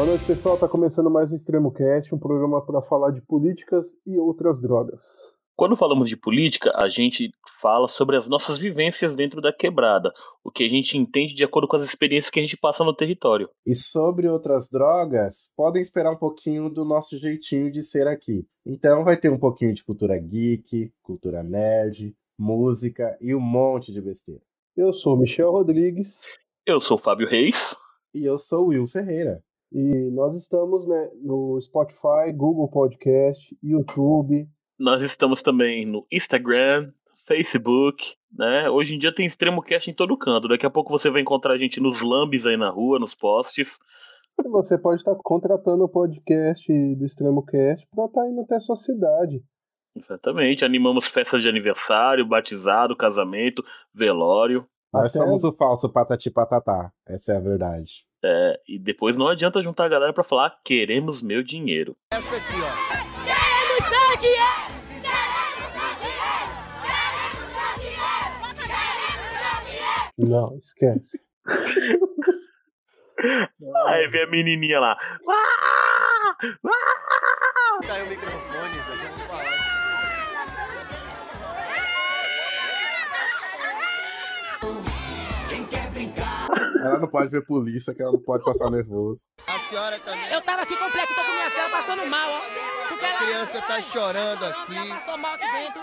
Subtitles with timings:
[0.00, 0.56] Boa noite, pessoal.
[0.56, 5.02] Tá começando mais um Extremo Cast, um programa para falar de políticas e outras drogas.
[5.54, 7.30] Quando falamos de política, a gente
[7.60, 10.10] fala sobre as nossas vivências dentro da quebrada,
[10.42, 12.96] o que a gente entende de acordo com as experiências que a gente passa no
[12.96, 13.50] território.
[13.66, 18.46] E sobre outras drogas, podem esperar um pouquinho do nosso jeitinho de ser aqui.
[18.64, 24.00] Então vai ter um pouquinho de cultura geek, cultura nerd, música e um monte de
[24.00, 24.40] besteira.
[24.74, 26.22] Eu sou Michel Rodrigues.
[26.66, 27.76] Eu sou Fábio Reis.
[28.14, 29.44] E eu sou Will Ferreira.
[29.72, 34.48] E nós estamos né, no Spotify, Google Podcast, YouTube.
[34.78, 36.90] Nós estamos também no Instagram,
[37.26, 38.68] Facebook, né?
[38.68, 40.48] Hoje em dia tem extremo cast em todo canto.
[40.48, 43.78] Daqui a pouco você vai encontrar a gente nos lambes aí na rua, nos posts.
[44.44, 46.66] E você pode estar contratando o podcast
[46.96, 49.44] do Extremo Cast para estar indo até a sua cidade.
[49.94, 50.64] Exatamente.
[50.64, 53.62] Animamos festas de aniversário, batizado, casamento,
[53.94, 54.66] velório.
[54.92, 55.24] Nós até...
[55.24, 56.92] somos o falso patati patatá.
[57.06, 58.04] Essa é a verdade.
[58.22, 61.96] É, e depois não adianta juntar a galera para falar queremos meu dinheiro.
[62.12, 62.70] Essa aqui, ó.
[63.24, 64.70] Queremos meu dinheiro!
[70.18, 71.18] Não, esquece.
[73.86, 74.98] Aí vem a menininha lá.
[77.86, 79.19] Caiu o microfone, já
[86.80, 89.22] Ela não pode ver polícia, que ela não pode passar nervoso.
[89.46, 90.32] A senhora também.
[90.32, 92.40] Eu tava aqui completo, tô com minha filha passando mal, ó.
[92.88, 93.18] Porque A ela...
[93.18, 94.76] criança tá chorando aqui.
[94.76, 95.80] Ela passou mal aqui dentro.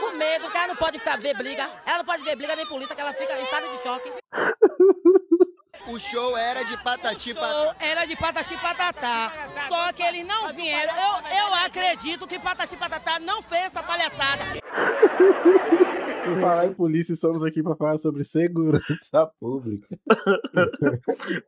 [0.00, 1.70] Com medo, que ela não pode ficar ver briga.
[1.86, 4.12] Ela não pode ver briga nem polícia, que ela fica em estado de choque.
[5.88, 7.52] O show era de patati patatá.
[7.52, 9.32] Show era de patati patatá.
[9.68, 10.94] Só que eles não vieram.
[10.94, 14.42] Eu, eu acredito que patati patatá não fez essa palhaçada.
[16.24, 19.88] Por falar em polícia, estamos aqui para falar sobre segurança pública.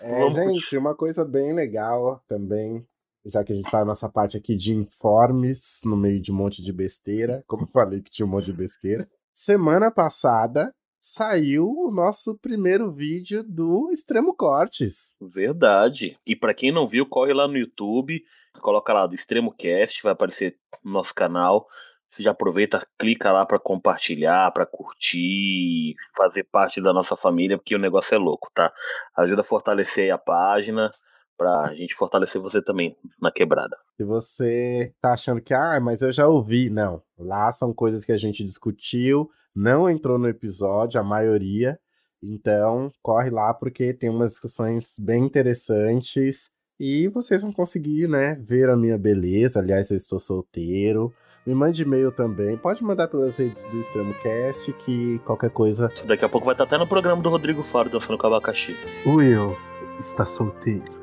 [0.00, 2.84] é, gente, uma coisa bem legal também,
[3.24, 6.62] já que a gente tá nessa parte aqui de informes, no meio de um monte
[6.62, 9.08] de besteira, como eu falei que tinha um monte de besteira.
[9.32, 15.16] Semana passada saiu o nosso primeiro vídeo do Extremo Cortes.
[15.20, 16.18] Verdade.
[16.26, 18.22] E para quem não viu, corre lá no YouTube,
[18.60, 21.66] coloca lá do Extremo Cast, vai aparecer no nosso canal.
[22.10, 27.74] Você já aproveita, clica lá para compartilhar, para curtir, fazer parte da nossa família, porque
[27.74, 28.72] o negócio é louco, tá?
[29.16, 30.92] Ajuda a fortalecer a página,
[31.40, 33.74] pra gente fortalecer você também na quebrada.
[33.96, 37.02] Se você tá achando que, ah, mas eu já ouvi, não.
[37.18, 41.78] Lá são coisas que a gente discutiu, não entrou no episódio, a maioria.
[42.22, 48.68] Então, corre lá porque tem umas discussões bem interessantes e vocês vão conseguir, né, ver
[48.68, 49.60] a minha beleza.
[49.60, 51.10] Aliás, eu estou solteiro.
[51.46, 52.56] Me mande e-mail também.
[52.56, 55.90] Pode mandar pelas redes do Extremo Cast que qualquer coisa.
[56.06, 58.76] Daqui a pouco vai estar até no programa do Rodrigo Faro dançando com abacaxi.
[59.06, 59.56] Will
[59.98, 61.00] está solteiro.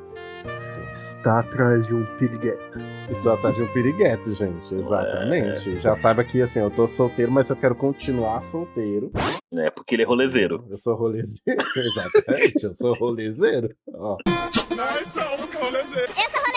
[0.92, 2.78] Está atrás de um pirigueto.
[3.10, 4.74] Estou atrás de um pirigueto, gente.
[4.74, 5.78] Exatamente.
[5.80, 9.12] Já saiba que assim, eu tô solteiro, mas eu quero continuar solteiro.
[9.54, 10.64] É, porque ele é rolezeiro.
[10.70, 11.40] Eu sou rolezeiro.
[11.76, 13.74] Exatamente, eu sou rolezeiro.
[13.94, 14.16] Ó.
[14.74, 16.14] Nós somos rolezeiros.
[16.16, 16.47] Eu sou.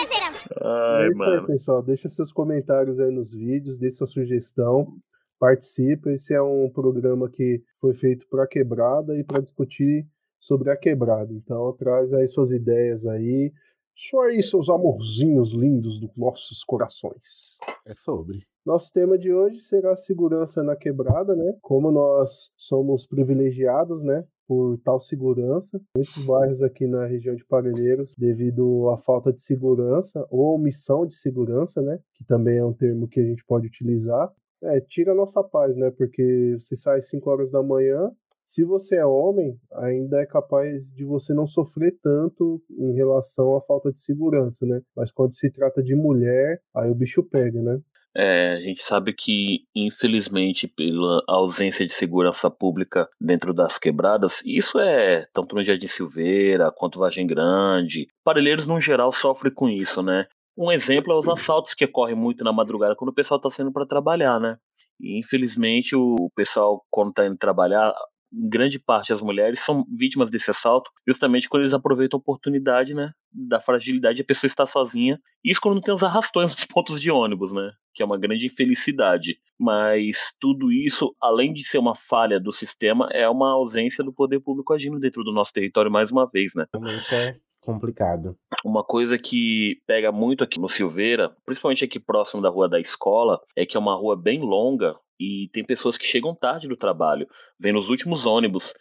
[0.60, 1.40] Ai, é mano.
[1.40, 1.82] aí, pessoal.
[1.82, 4.96] Deixa seus comentários aí nos vídeos, deixa sua sugestão.
[5.38, 6.10] Participa.
[6.10, 10.06] Esse é um programa que foi feito para quebrada e para discutir
[10.38, 11.32] sobre a quebrada.
[11.32, 13.52] Então, traz aí suas ideias aí.
[13.94, 17.58] Só aí, seus amorzinhos lindos dos nossos corações.
[17.86, 18.46] É sobre.
[18.64, 21.56] Nosso tema de hoje será segurança na quebrada, né?
[21.60, 24.24] Como nós somos privilegiados, né?
[24.46, 25.80] Por tal segurança.
[25.96, 31.14] Muitos bairros aqui na região de Parelheiros, devido à falta de segurança ou omissão de
[31.14, 31.98] segurança, né?
[32.14, 34.30] Que também é um termo que a gente pode utilizar.
[34.62, 35.90] É, tira a nossa paz, né?
[35.90, 38.10] Porque você sai 5 horas da manhã,
[38.44, 43.62] se você é homem, ainda é capaz de você não sofrer tanto em relação à
[43.62, 44.82] falta de segurança, né?
[44.94, 47.80] Mas quando se trata de mulher, aí o bicho pega, né?
[48.14, 54.78] É, a gente sabe que, infelizmente, pela ausência de segurança pública dentro das quebradas, isso
[54.78, 58.06] é tanto no Jardim Silveira quanto Vargem Grande.
[58.22, 60.26] Parelheiros, no geral, sofrem com isso, né?
[60.56, 63.72] Um exemplo é os assaltos que ocorrem muito na madrugada quando o pessoal está saindo
[63.72, 64.58] para trabalhar, né?
[65.00, 67.94] E, infelizmente, o pessoal, quando está indo trabalhar,
[68.32, 72.94] em grande parte as mulheres são vítimas desse assalto, justamente quando eles aproveitam a oportunidade,
[72.94, 75.20] né, da fragilidade de a pessoa estar sozinha.
[75.44, 78.46] Isso quando não tem os arrastões dos pontos de ônibus, né, que é uma grande
[78.46, 79.36] infelicidade.
[79.58, 84.40] Mas tudo isso, além de ser uma falha do sistema, é uma ausência do poder
[84.40, 86.66] público agindo dentro do nosso território mais uma vez, né.
[86.72, 88.36] Realmente é complicado.
[88.64, 93.40] Uma coisa que pega muito aqui no Silveira, principalmente aqui próximo da rua da escola,
[93.56, 94.96] é que é uma rua bem longa
[95.44, 97.28] e tem pessoas que chegam tarde do trabalho,
[97.58, 98.72] vêm nos últimos ônibus.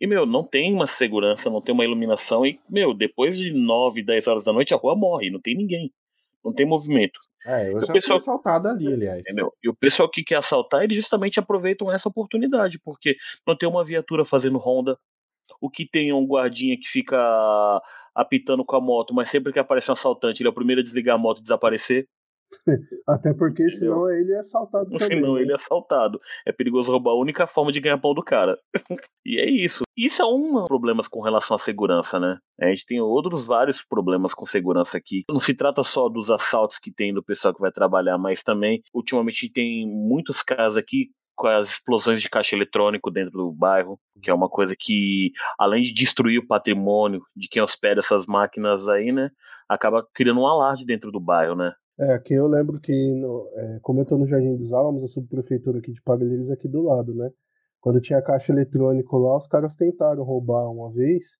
[0.00, 2.44] E, meu, não tem uma segurança, não tem uma iluminação.
[2.44, 5.90] E, meu, depois de 9, 10 horas da noite, a rua morre, não tem ninguém.
[6.44, 7.18] Não tem movimento.
[7.46, 9.20] É, eu O já pessoal- fui assaltado ali, aliás.
[9.20, 9.52] Entendeu?
[9.62, 13.16] E o pessoal que quer assaltar, eles justamente aproveitam essa oportunidade, porque
[13.46, 14.98] não tem uma viatura fazendo ronda.
[15.60, 17.16] O que tem é um guardinha que fica
[18.14, 20.84] apitando com a moto, mas sempre que aparece um assaltante, ele é o primeiro a
[20.84, 22.06] desligar a moto e desaparecer.
[23.08, 23.78] Até porque Entendeu?
[23.78, 25.06] senão ele é assaltado também.
[25.06, 25.42] Senão né?
[25.42, 26.20] ele é assaltado.
[26.46, 28.58] É perigoso roubar a única forma de ganhar pão do cara.
[29.24, 29.84] e é isso.
[29.96, 32.38] Isso é um dos problemas com relação à segurança, né?
[32.60, 35.24] A gente tem outros vários problemas com segurança aqui.
[35.30, 38.82] Não se trata só dos assaltos que tem do pessoal que vai trabalhar, mas também,
[38.94, 44.30] ultimamente, tem muitos casos aqui com as explosões de caixa eletrônico dentro do bairro, que
[44.30, 49.12] é uma coisa que, além de destruir o patrimônio de quem hospeda essas máquinas aí,
[49.12, 49.30] né,
[49.68, 51.74] acaba criando um alarde dentro do bairro, né?
[51.98, 55.08] É, aqui eu lembro que, no- é, como eu tô no Jardim dos Álamos, a
[55.08, 57.30] subprefeitura aqui de Parelheiros é aqui do lado, né?
[57.80, 61.38] Quando tinha caixa eletrônico lá, os caras tentaram roubar uma vez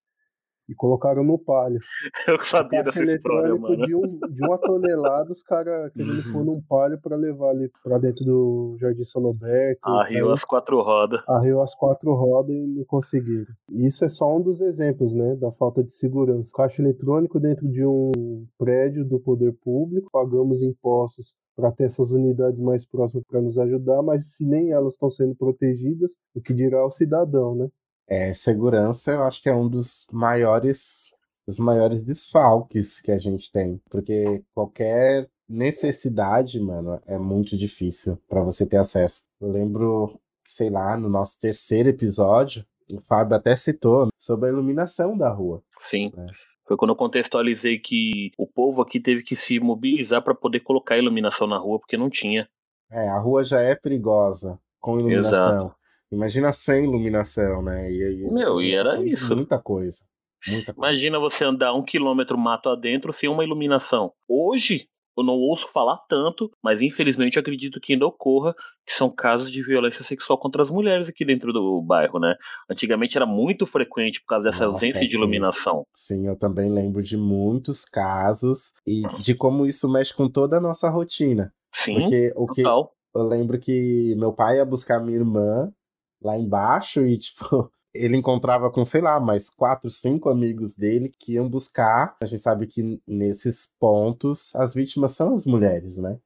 [0.69, 1.79] e colocaram no palio.
[2.29, 3.87] Eu sabia caixa dessa história, eletrônico mano.
[3.87, 6.33] de, um, de uma tonelada, os caras querendo Uhum.
[6.33, 9.79] pôr num palio pra levar ali pra dentro do Jardim São Roberto.
[9.85, 11.21] Arriou as quatro rodas.
[11.29, 13.47] Arriou as quatro rodas e não conseguiram.
[13.71, 16.51] Isso é só um dos exemplos, né, da falta de segurança.
[16.55, 18.13] Caixa eletrônico dentro de um
[18.59, 24.03] prédio do poder público, pagamos impostos para ter essas unidades mais próximas para nos ajudar,
[24.03, 27.69] mas se nem elas estão sendo protegidas, o que dirá o cidadão, né?
[28.09, 31.13] É, segurança eu acho que é um dos maiores,
[31.47, 38.43] dos maiores desfalques que a gente tem, porque qualquer necessidade, mano, é muito difícil pra
[38.43, 39.25] você ter acesso.
[39.41, 45.17] Eu lembro, sei lá, no nosso terceiro episódio, o Fábio até citou sobre a iluminação
[45.17, 45.63] da rua.
[45.81, 46.13] Sim.
[46.17, 46.27] É.
[46.67, 50.99] Foi quando eu contextualizei que o povo aqui teve que se mobilizar para poder colocar
[50.99, 52.49] iluminação na rua, porque não tinha.
[52.91, 55.73] É, a rua já é perigosa com iluminação.
[56.11, 57.91] Imagina sem iluminação, né?
[57.91, 59.35] E, aí, Meu, e era de isso.
[59.35, 60.05] Muita coisa.
[60.47, 60.89] Muita coisa.
[60.89, 64.13] Imagina você andar um quilômetro mato adentro sem uma iluminação.
[64.29, 64.89] Hoje,
[65.19, 68.55] eu não ouço falar tanto, mas infelizmente eu acredito que ainda ocorra,
[68.87, 72.35] que são casos de violência sexual contra as mulheres aqui dentro do bairro, né?
[72.71, 75.17] Antigamente era muito frequente por causa dessa Nossa, ausência de sim.
[75.17, 75.87] iluminação.
[75.95, 80.61] Sim, eu também lembro de muitos casos e de como isso mexe com toda a
[80.61, 81.53] nossa rotina.
[81.73, 82.93] Sim, Porque o que total.
[83.15, 85.73] eu lembro que meu pai ia buscar minha irmã
[86.21, 91.35] lá embaixo e, tipo, ele encontrava com, sei lá, mais quatro, cinco amigos dele que
[91.35, 92.17] iam buscar.
[92.21, 96.19] A gente sabe que nesses pontos as vítimas são as mulheres, né?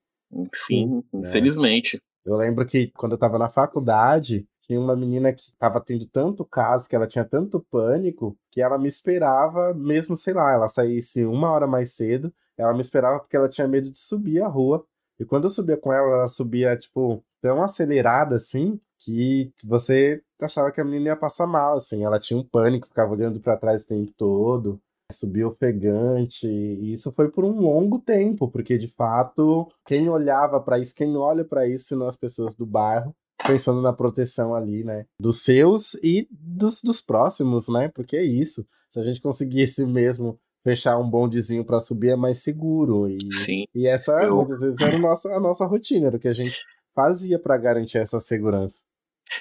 [0.55, 1.19] Sim, É.
[1.19, 2.01] infelizmente.
[2.25, 6.45] Eu lembro que quando eu tava na faculdade, tinha uma menina que tava tendo tanto
[6.45, 11.25] caso, que ela tinha tanto pânico, que ela me esperava, mesmo, sei lá, ela saísse
[11.25, 14.85] uma hora mais cedo, ela me esperava porque ela tinha medo de subir a rua.
[15.19, 20.71] E quando eu subia com ela, ela subia, tipo, tão acelerada assim, que você achava
[20.71, 22.05] que a menina ia passar mal, assim.
[22.05, 24.81] Ela tinha um pânico, ficava olhando pra trás o tempo todo,
[25.13, 26.47] subia ofegante.
[26.47, 31.17] E isso foi por um longo tempo, porque de fato, quem olhava pra isso, quem
[31.17, 33.15] olha pra isso, senão as pessoas do bairro,
[33.47, 35.07] pensando na proteção ali, né?
[35.21, 37.89] Dos seus e dos, dos próximos, né?
[37.89, 38.67] Porque é isso.
[38.93, 43.09] Se a gente conseguisse mesmo fechar um bondezinho pra subir, é mais seguro.
[43.09, 43.65] E, Sim.
[43.75, 46.33] e essa, Eu- muitas vezes, era a nossa, a nossa rotina, era o que a
[46.35, 46.59] gente
[46.95, 48.83] fazia pra garantir essa segurança.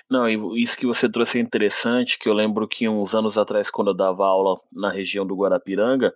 [0.09, 3.89] Não, isso que você trouxe é interessante, que eu lembro que uns anos atrás, quando
[3.89, 6.13] eu dava aula na região do Guarapiranga,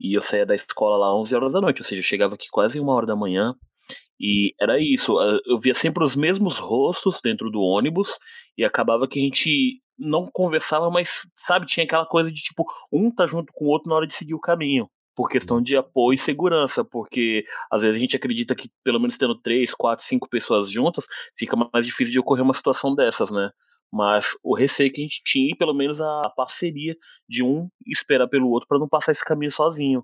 [0.00, 2.46] e eu saía da escola lá 11 horas da noite, ou seja, eu chegava aqui
[2.50, 3.54] quase uma hora da manhã,
[4.20, 8.18] e era isso, eh, eu via sempre os mesmos rostos dentro do ônibus,
[8.58, 13.10] e acabava que a gente não conversava, mas, sabe, tinha aquela coisa de tipo, um
[13.14, 14.88] tá junto com o outro na hora de seguir o caminho.
[15.14, 19.18] Por questão de apoio e segurança, porque às vezes a gente acredita que, pelo menos
[19.18, 23.50] tendo três, quatro, cinco pessoas juntas, fica mais difícil de ocorrer uma situação dessas, né?
[23.92, 26.96] Mas o receio que a gente tinha, e pelo menos a parceria
[27.28, 30.02] de um esperar pelo outro para não passar esse caminho sozinho,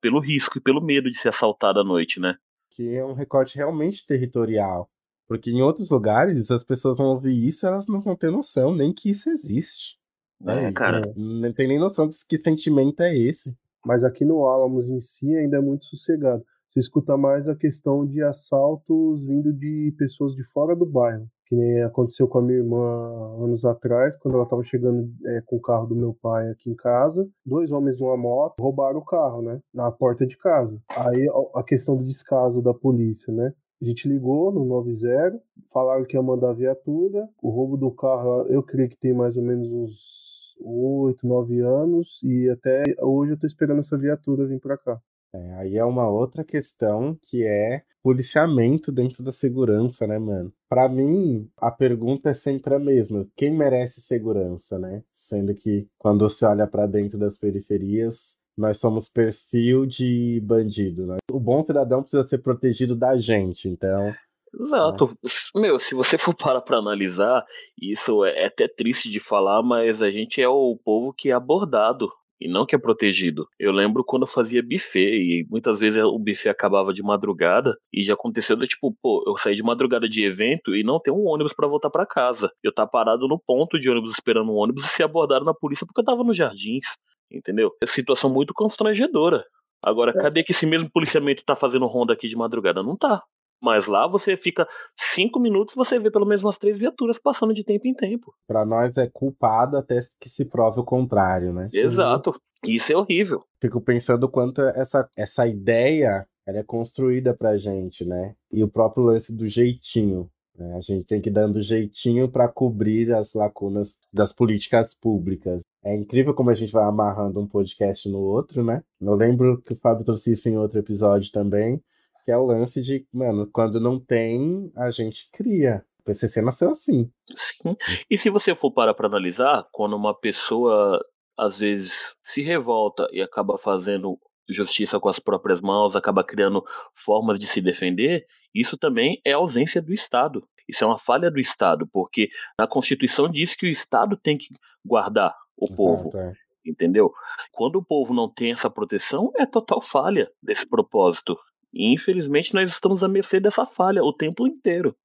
[0.00, 2.36] pelo risco e pelo medo de ser assaltado à noite, né?
[2.70, 4.90] Que é um recorte realmente territorial.
[5.28, 8.92] Porque em outros lugares, as pessoas vão ouvir isso elas não vão ter noção nem
[8.92, 9.98] que isso existe.
[10.46, 11.12] É, Aí, cara.
[11.16, 13.56] Não tem nem noção de que sentimento é esse.
[13.84, 16.44] Mas aqui no Álamos em si ainda é muito sossegado.
[16.68, 21.26] Você escuta mais a questão de assaltos vindo de pessoas de fora do bairro.
[21.46, 25.56] Que nem aconteceu com a minha irmã anos atrás, quando ela estava chegando é, com
[25.56, 27.26] o carro do meu pai aqui em casa.
[27.44, 29.58] Dois homens numa moto roubaram o carro, né?
[29.72, 30.78] Na porta de casa.
[30.90, 33.54] Aí a questão do descaso da polícia, né?
[33.80, 35.40] A gente ligou no 90,
[35.72, 37.26] falaram que ia mandar viatura.
[37.42, 42.20] O roubo do carro, eu creio que tem mais ou menos uns 8, 9 anos.
[42.22, 45.00] E até hoje eu tô esperando essa viatura vir pra cá.
[45.32, 50.52] É, aí é uma outra questão que é policiamento dentro da segurança, né, mano?
[50.68, 55.02] Para mim, a pergunta é sempre a mesma: quem merece segurança, né?
[55.12, 61.18] Sendo que quando você olha para dentro das periferias, nós somos perfil de bandido, né?
[61.30, 64.12] O bom cidadão precisa ser protegido da gente, então
[64.54, 65.16] Exato.
[65.54, 65.60] É.
[65.60, 67.44] Meu, se você for parar pra analisar,
[67.80, 71.32] isso é, é até triste de falar, mas a gente é o povo que é
[71.32, 73.46] abordado e não que é protegido.
[73.58, 78.04] Eu lembro quando eu fazia buffet e muitas vezes o buffet acabava de madrugada e
[78.04, 81.26] já aconteceu do tipo, pô, eu saí de madrugada de evento e não tem um
[81.26, 82.50] ônibus para voltar para casa.
[82.62, 85.86] Eu tá parado no ponto de ônibus esperando um ônibus e ser abordado na polícia
[85.86, 86.86] porque eu tava nos jardins,
[87.30, 87.72] entendeu?
[87.82, 89.44] É situação muito constrangedora.
[89.82, 90.22] Agora, é.
[90.22, 92.82] cadê que esse mesmo policiamento tá fazendo ronda aqui de madrugada?
[92.82, 93.22] Não tá.
[93.60, 97.64] Mas lá você fica cinco minutos você vê pelo menos umas três viaturas passando de
[97.64, 98.32] tempo em tempo.
[98.46, 101.66] Para nós é culpado até que se prove o contrário, né?
[101.72, 102.34] Exato.
[102.64, 103.44] Isso é horrível.
[103.60, 108.34] Fico pensando quanto essa, essa ideia ela é construída pra gente, né?
[108.52, 110.30] E o próprio lance do jeitinho.
[110.56, 110.74] Né?
[110.76, 115.62] A gente tem que ir dando jeitinho para cobrir as lacunas das políticas públicas.
[115.84, 118.82] É incrível como a gente vai amarrando um podcast no outro, né?
[119.00, 121.80] Eu lembro que o Fábio trouxe isso em outro episódio também
[122.28, 125.82] que é o lance de, mano, quando não tem, a gente cria.
[126.00, 127.10] O PCC nasceu assim.
[127.34, 127.74] Sim.
[128.10, 131.02] E se você for parar para analisar, quando uma pessoa
[131.38, 136.62] às vezes se revolta e acaba fazendo justiça com as próprias mãos, acaba criando
[136.94, 140.46] formas de se defender, isso também é ausência do Estado.
[140.68, 144.48] Isso é uma falha do Estado, porque a Constituição diz que o Estado tem que
[144.84, 146.18] guardar o Exato, povo.
[146.18, 146.34] É.
[146.66, 147.10] Entendeu?
[147.52, 151.34] Quando o povo não tem essa proteção, é total falha desse propósito.
[151.72, 154.96] E infelizmente nós estamos à mercê dessa falha o tempo inteiro.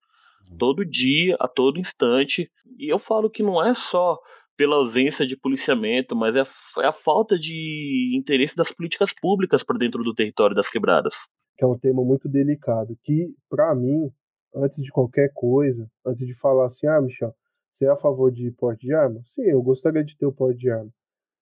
[0.57, 2.49] Todo dia, a todo instante.
[2.77, 4.19] E eu falo que não é só
[4.55, 6.47] pela ausência de policiamento, mas é a,
[6.83, 11.15] é a falta de interesse das políticas públicas para dentro do território das quebradas.
[11.57, 14.11] Que é um tema muito delicado, que para mim,
[14.55, 17.33] antes de qualquer coisa, antes de falar assim, ah, Michel,
[17.71, 19.21] você é a favor de porte de arma?
[19.25, 20.91] Sim, eu gostaria de ter o porte de arma.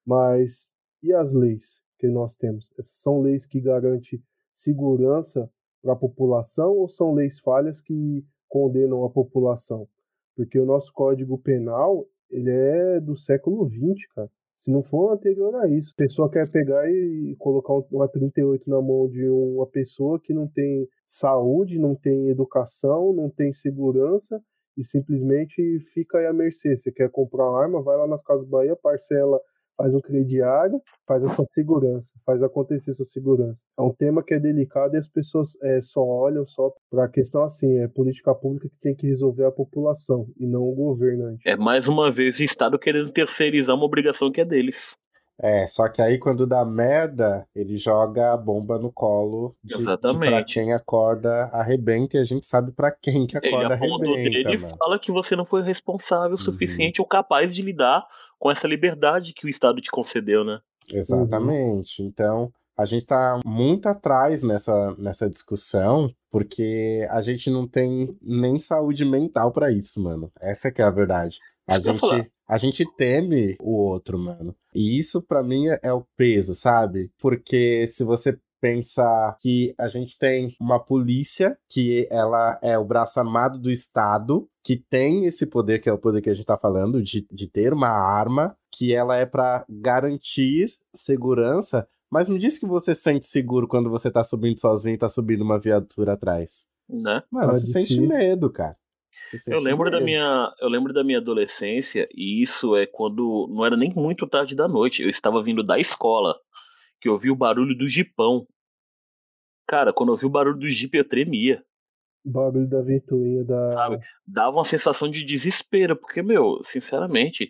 [0.05, 0.71] Mas
[1.03, 2.69] e as leis que nós temos?
[2.79, 4.21] Essas são leis que garantem
[4.51, 5.49] segurança
[5.81, 9.87] para a população ou são leis falhas que condenam a população?
[10.35, 14.29] Porque o nosso Código Penal ele é do século XX, cara.
[14.55, 18.79] Se não for anterior a isso, a pessoa quer pegar e colocar uma 38 na
[18.79, 24.39] mão de uma pessoa que não tem saúde, não tem educação, não tem segurança
[24.77, 26.77] e simplesmente fica aí à mercê.
[26.77, 29.41] Você quer comprar uma arma, vai lá nas Casas Bahia, parcela
[29.81, 33.57] faz um crediário, faz a sua segurança, faz acontecer sua segurança.
[33.77, 37.09] É um tema que é delicado e as pessoas é, só olham só para a
[37.09, 41.41] questão assim, é política pública que tem que resolver a população e não o governante.
[41.47, 44.95] É mais uma vez o Estado querendo terceirizar uma obrigação que é deles.
[45.43, 50.25] É, só que aí quando dá merda, ele joga a bomba no colo de, Exatamente.
[50.25, 54.51] de pra quem acorda arrebenta e a gente sabe para quem que acorda ele arrebenta.
[54.51, 56.45] Ele fala que você não foi responsável o uhum.
[56.45, 57.05] suficiente uhum.
[57.05, 58.05] ou capaz de lidar
[58.41, 60.59] com essa liberdade que o Estado te concedeu, né?
[60.91, 62.01] Exatamente.
[62.01, 62.07] Uhum.
[62.07, 68.57] Então, a gente tá muito atrás nessa, nessa discussão, porque a gente não tem nem
[68.57, 70.31] saúde mental para isso, mano.
[70.41, 71.37] Essa que é a verdade.
[71.67, 74.55] A gente, a gente teme o outro, mano.
[74.73, 77.11] E isso para mim é, é o peso, sabe?
[77.19, 83.19] Porque se você pensa que a gente tem uma polícia que ela é o braço
[83.19, 86.55] armado do Estado, que tem esse poder, que é o poder que a gente tá
[86.55, 91.87] falando, de, de ter uma arma, que ela é para garantir segurança.
[92.09, 95.41] Mas me diz que você sente seguro quando você tá subindo sozinho e tá subindo
[95.41, 96.67] uma viatura atrás.
[96.87, 97.23] Né?
[97.31, 98.77] Mano, você sente medo, cara.
[99.47, 99.97] Eu lembro medo.
[99.97, 104.27] da minha, eu lembro da minha adolescência e isso é quando não era nem muito
[104.27, 105.01] tarde da noite.
[105.01, 106.35] Eu estava vindo da escola
[107.01, 108.47] que eu ouvi o barulho do jipão.
[109.67, 111.63] Cara, quando eu ouvi o barulho do jipe, eu tremia.
[112.23, 113.73] O barulho da ventoinha da.
[113.73, 113.99] Sabe?
[114.25, 117.49] Dava uma sensação de desespero, porque, meu, sinceramente,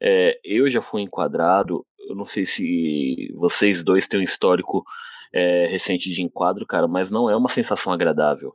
[0.00, 1.84] é, eu já fui enquadrado.
[2.08, 4.84] Eu não sei se vocês dois têm um histórico
[5.32, 8.54] é, recente de enquadro, cara, mas não é uma sensação agradável.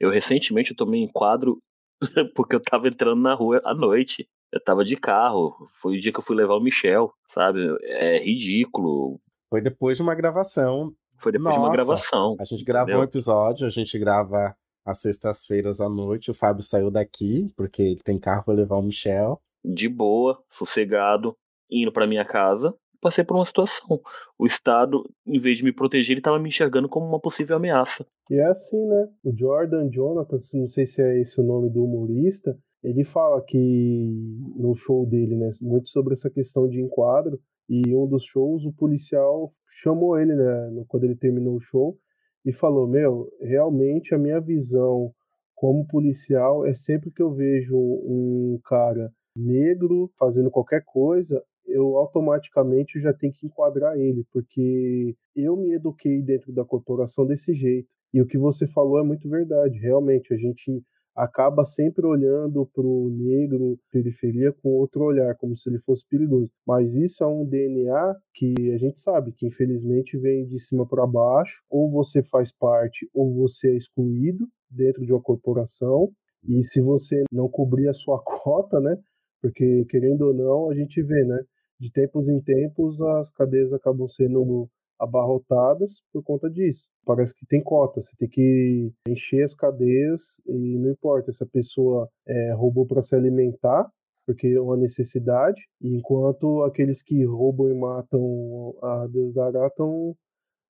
[0.00, 1.60] Eu recentemente eu tomei enquadro
[2.34, 4.28] porque eu tava entrando na rua à noite.
[4.50, 5.68] Eu tava de carro.
[5.80, 7.60] Foi o dia que eu fui levar o Michel, sabe?
[7.82, 9.20] É ridículo.
[9.52, 10.94] Foi depois de uma gravação.
[11.18, 12.36] Foi depois Nossa, de uma gravação.
[12.40, 13.00] A gente gravou entendeu?
[13.02, 16.30] um episódio, a gente grava às sextas-feiras à noite.
[16.30, 19.38] O Fábio saiu daqui, porque ele tem carro para levar o Michel.
[19.62, 21.36] De boa, sossegado,
[21.70, 22.74] indo para minha casa.
[22.98, 24.00] Passei por uma situação.
[24.38, 28.06] O Estado, em vez de me proteger, ele estava me enxergando como uma possível ameaça.
[28.30, 29.06] E é assim, né?
[29.22, 34.10] O Jordan Jonathan, não sei se é esse o nome do humorista, ele fala que
[34.56, 37.38] no show dele, né, muito sobre essa questão de enquadro,
[37.72, 39.50] e um dos shows, o policial
[39.80, 41.96] chamou ele, né, quando ele terminou o show,
[42.44, 45.10] e falou: Meu, realmente a minha visão
[45.54, 53.00] como policial é sempre que eu vejo um cara negro fazendo qualquer coisa, eu automaticamente
[53.00, 57.88] já tenho que enquadrar ele, porque eu me eduquei dentro da corporação desse jeito.
[58.12, 59.78] E o que você falou é muito verdade.
[59.78, 65.68] Realmente, a gente acaba sempre olhando para o negro periferia com outro olhar, como se
[65.68, 66.50] ele fosse perigoso.
[66.66, 71.06] Mas isso é um DNA que a gente sabe que infelizmente vem de cima para
[71.06, 76.10] baixo, ou você faz parte ou você é excluído dentro de uma corporação.
[76.48, 78.96] E se você não cobrir a sua cota, né?
[79.40, 81.42] Porque querendo ou não, a gente vê, né?
[81.78, 84.68] De tempos em tempos as cadeias acabam sendo
[85.02, 86.86] abarrotadas por conta disso.
[87.04, 91.46] Parece que tem cota, você tem que encher as cadeias e não importa se a
[91.46, 93.90] pessoa é, roubou para se alimentar,
[94.24, 100.16] porque é uma necessidade, enquanto aqueles que roubam e matam a Deus dará estão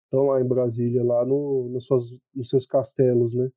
[0.05, 2.03] estão lá em Brasília, lá no, nos, suas,
[2.35, 3.49] nos seus castelos, né?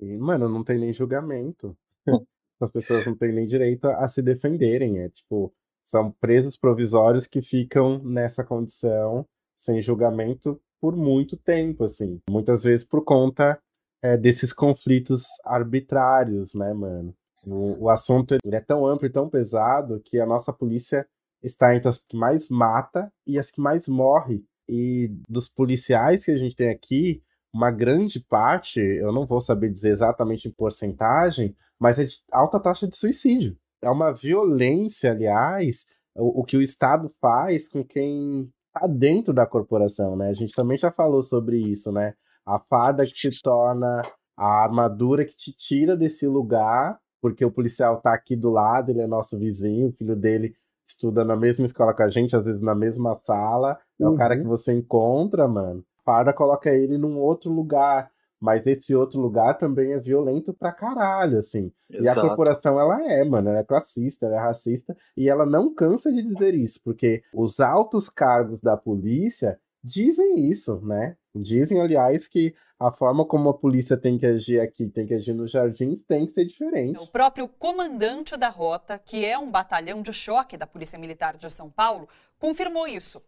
[0.00, 1.76] E, mano, não tem nem julgamento.
[2.60, 4.98] As pessoas não têm nem direito a, a se defenderem.
[4.98, 5.52] É tipo,
[5.82, 9.26] são presos provisórios que ficam nessa condição
[9.64, 12.20] sem julgamento por muito tempo, assim.
[12.28, 13.58] Muitas vezes por conta
[14.02, 17.14] é, desses conflitos arbitrários, né, mano?
[17.46, 21.06] O, o assunto é tão amplo e tão pesado que a nossa polícia
[21.42, 24.44] está entre as que mais mata e as que mais morre.
[24.68, 29.70] E dos policiais que a gente tem aqui, uma grande parte, eu não vou saber
[29.70, 33.56] dizer exatamente em porcentagem, mas é de alta taxa de suicídio.
[33.80, 39.46] É uma violência, aliás, o, o que o Estado faz com quem tá dentro da
[39.46, 40.28] corporação, né?
[40.28, 42.14] A gente também já falou sobre isso, né?
[42.44, 44.02] A farda que se torna
[44.36, 49.00] a armadura que te tira desse lugar, porque o policial tá aqui do lado, ele
[49.00, 50.54] é nosso vizinho, o filho dele
[50.86, 54.14] estuda na mesma escola que a gente, às vezes na mesma sala, é uhum.
[54.14, 55.82] o cara que você encontra, mano.
[56.00, 58.10] A farda coloca ele num outro lugar.
[58.44, 61.72] Mas esse outro lugar também é violento pra caralho, assim.
[61.90, 62.04] Exato.
[62.04, 65.74] E a corporação, ela é, mano, ela é classista, ela é racista, e ela não
[65.74, 71.16] cansa de dizer isso, porque os altos cargos da polícia dizem isso, né?
[71.34, 75.32] Dizem, aliás, que a forma como a polícia tem que agir aqui, tem que agir
[75.32, 76.98] nos jardins, tem que ser diferente.
[76.98, 81.50] O próprio comandante da rota, que é um batalhão de choque da Polícia Militar de
[81.50, 82.06] São Paulo,
[82.38, 83.22] confirmou isso.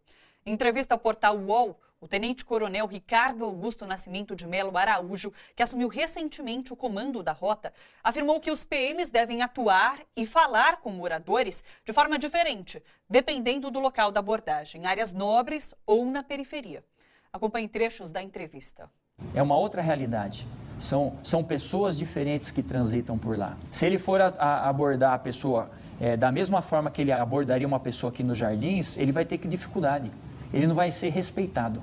[0.45, 5.89] Em entrevista ao portal UOL, o tenente-coronel Ricardo Augusto Nascimento de Melo Araújo, que assumiu
[5.89, 7.73] recentemente o comando da rota,
[8.05, 13.81] afirmou que os PMs devem atuar e falar com moradores de forma diferente, dependendo do
[13.81, 16.85] local da abordagem, em áreas nobres ou na periferia.
[17.33, 18.91] Acompanhe trechos da entrevista.
[19.35, 20.47] É uma outra realidade.
[20.79, 23.57] São, são pessoas diferentes que transitam por lá.
[23.71, 27.67] Se ele for a, a abordar a pessoa é, da mesma forma que ele abordaria
[27.67, 30.13] uma pessoa aqui nos jardins, ele vai ter que dificuldade
[30.57, 31.83] ele não vai ser respeitado.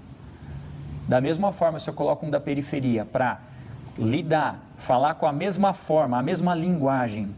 [1.08, 3.40] Da mesma forma, se eu coloco um da periferia para
[3.98, 7.36] lidar, falar com a mesma forma, a mesma linguagem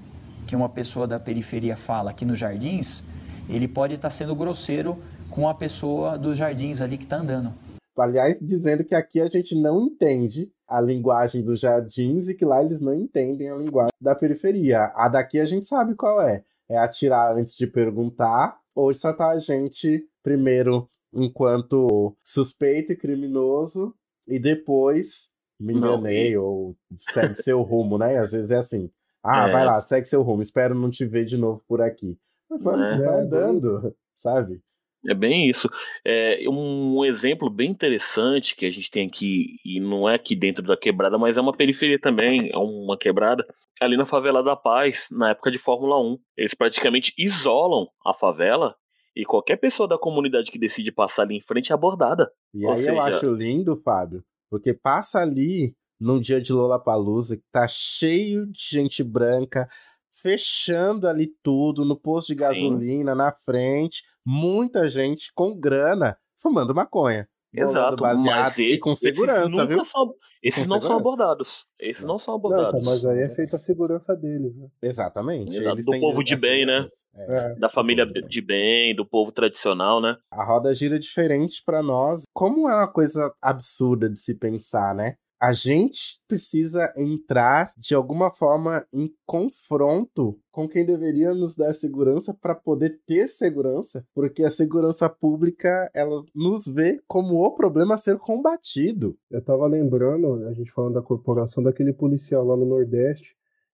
[0.48, 3.04] que uma pessoa da periferia fala aqui nos jardins,
[3.50, 4.98] ele pode estar tá sendo grosseiro
[5.30, 7.54] com a pessoa dos jardins ali que está andando.
[7.98, 12.64] Aliás, dizendo que aqui a gente não entende a linguagem dos jardins e que lá
[12.64, 14.92] eles não entendem a linguagem da periferia.
[14.96, 16.44] A daqui a gente sabe qual é.
[16.70, 23.96] É atirar antes de perguntar ou tratar a gente primeiro enquanto suspeito e criminoso
[24.28, 28.18] e depois me enganei ou segue seu rumo, né?
[28.18, 28.92] Às vezes é assim.
[29.24, 29.52] Ah, é.
[29.52, 32.18] vai lá, segue seu rumo, espero não te ver de novo por aqui.
[32.50, 32.86] Mas quando é.
[32.86, 34.62] você tá andando, sabe?
[35.08, 35.70] É bem isso.
[36.04, 40.64] É um exemplo bem interessante que a gente tem aqui, e não é aqui dentro
[40.64, 43.46] da quebrada, mas é uma periferia também, é uma quebrada,
[43.80, 46.18] ali na favela da Paz, na época de Fórmula 1.
[46.36, 48.76] Eles praticamente isolam a favela
[49.16, 52.32] e qualquer pessoa da comunidade que decide passar ali em frente é abordada.
[52.54, 52.92] E Ou aí seja...
[52.92, 58.60] eu acho lindo, Fábio, porque passa ali num dia de Lollapalooza que tá cheio de
[58.70, 59.70] gente branca,
[60.12, 63.18] fechando ali tudo, no posto de gasolina, Sim.
[63.18, 67.28] na frente, muita gente com grana fumando maconha.
[67.54, 69.86] Exato, baseado e com segurança, viu?
[69.86, 70.14] São,
[70.48, 71.66] esses não são abordados.
[71.80, 72.74] Esses não são abordados.
[72.74, 74.68] Não, tá, mas aí é feita a segurança deles, né?
[74.82, 75.58] Exatamente.
[75.58, 76.88] Exato, do povo de bem, né?
[77.16, 77.56] É.
[77.56, 80.18] Da família de bem, do povo tradicional, né?
[80.30, 82.24] A roda gira diferente para nós.
[82.34, 85.16] Como é uma coisa absurda de se pensar, né?
[85.40, 92.34] A gente precisa entrar de alguma forma em confronto com quem deveria nos dar segurança
[92.34, 97.98] para poder ter segurança, porque a segurança pública ela nos vê como o problema a
[97.98, 99.18] ser combatido.
[99.30, 103.36] Eu tava lembrando, a gente falando da corporação daquele policial lá no Nordeste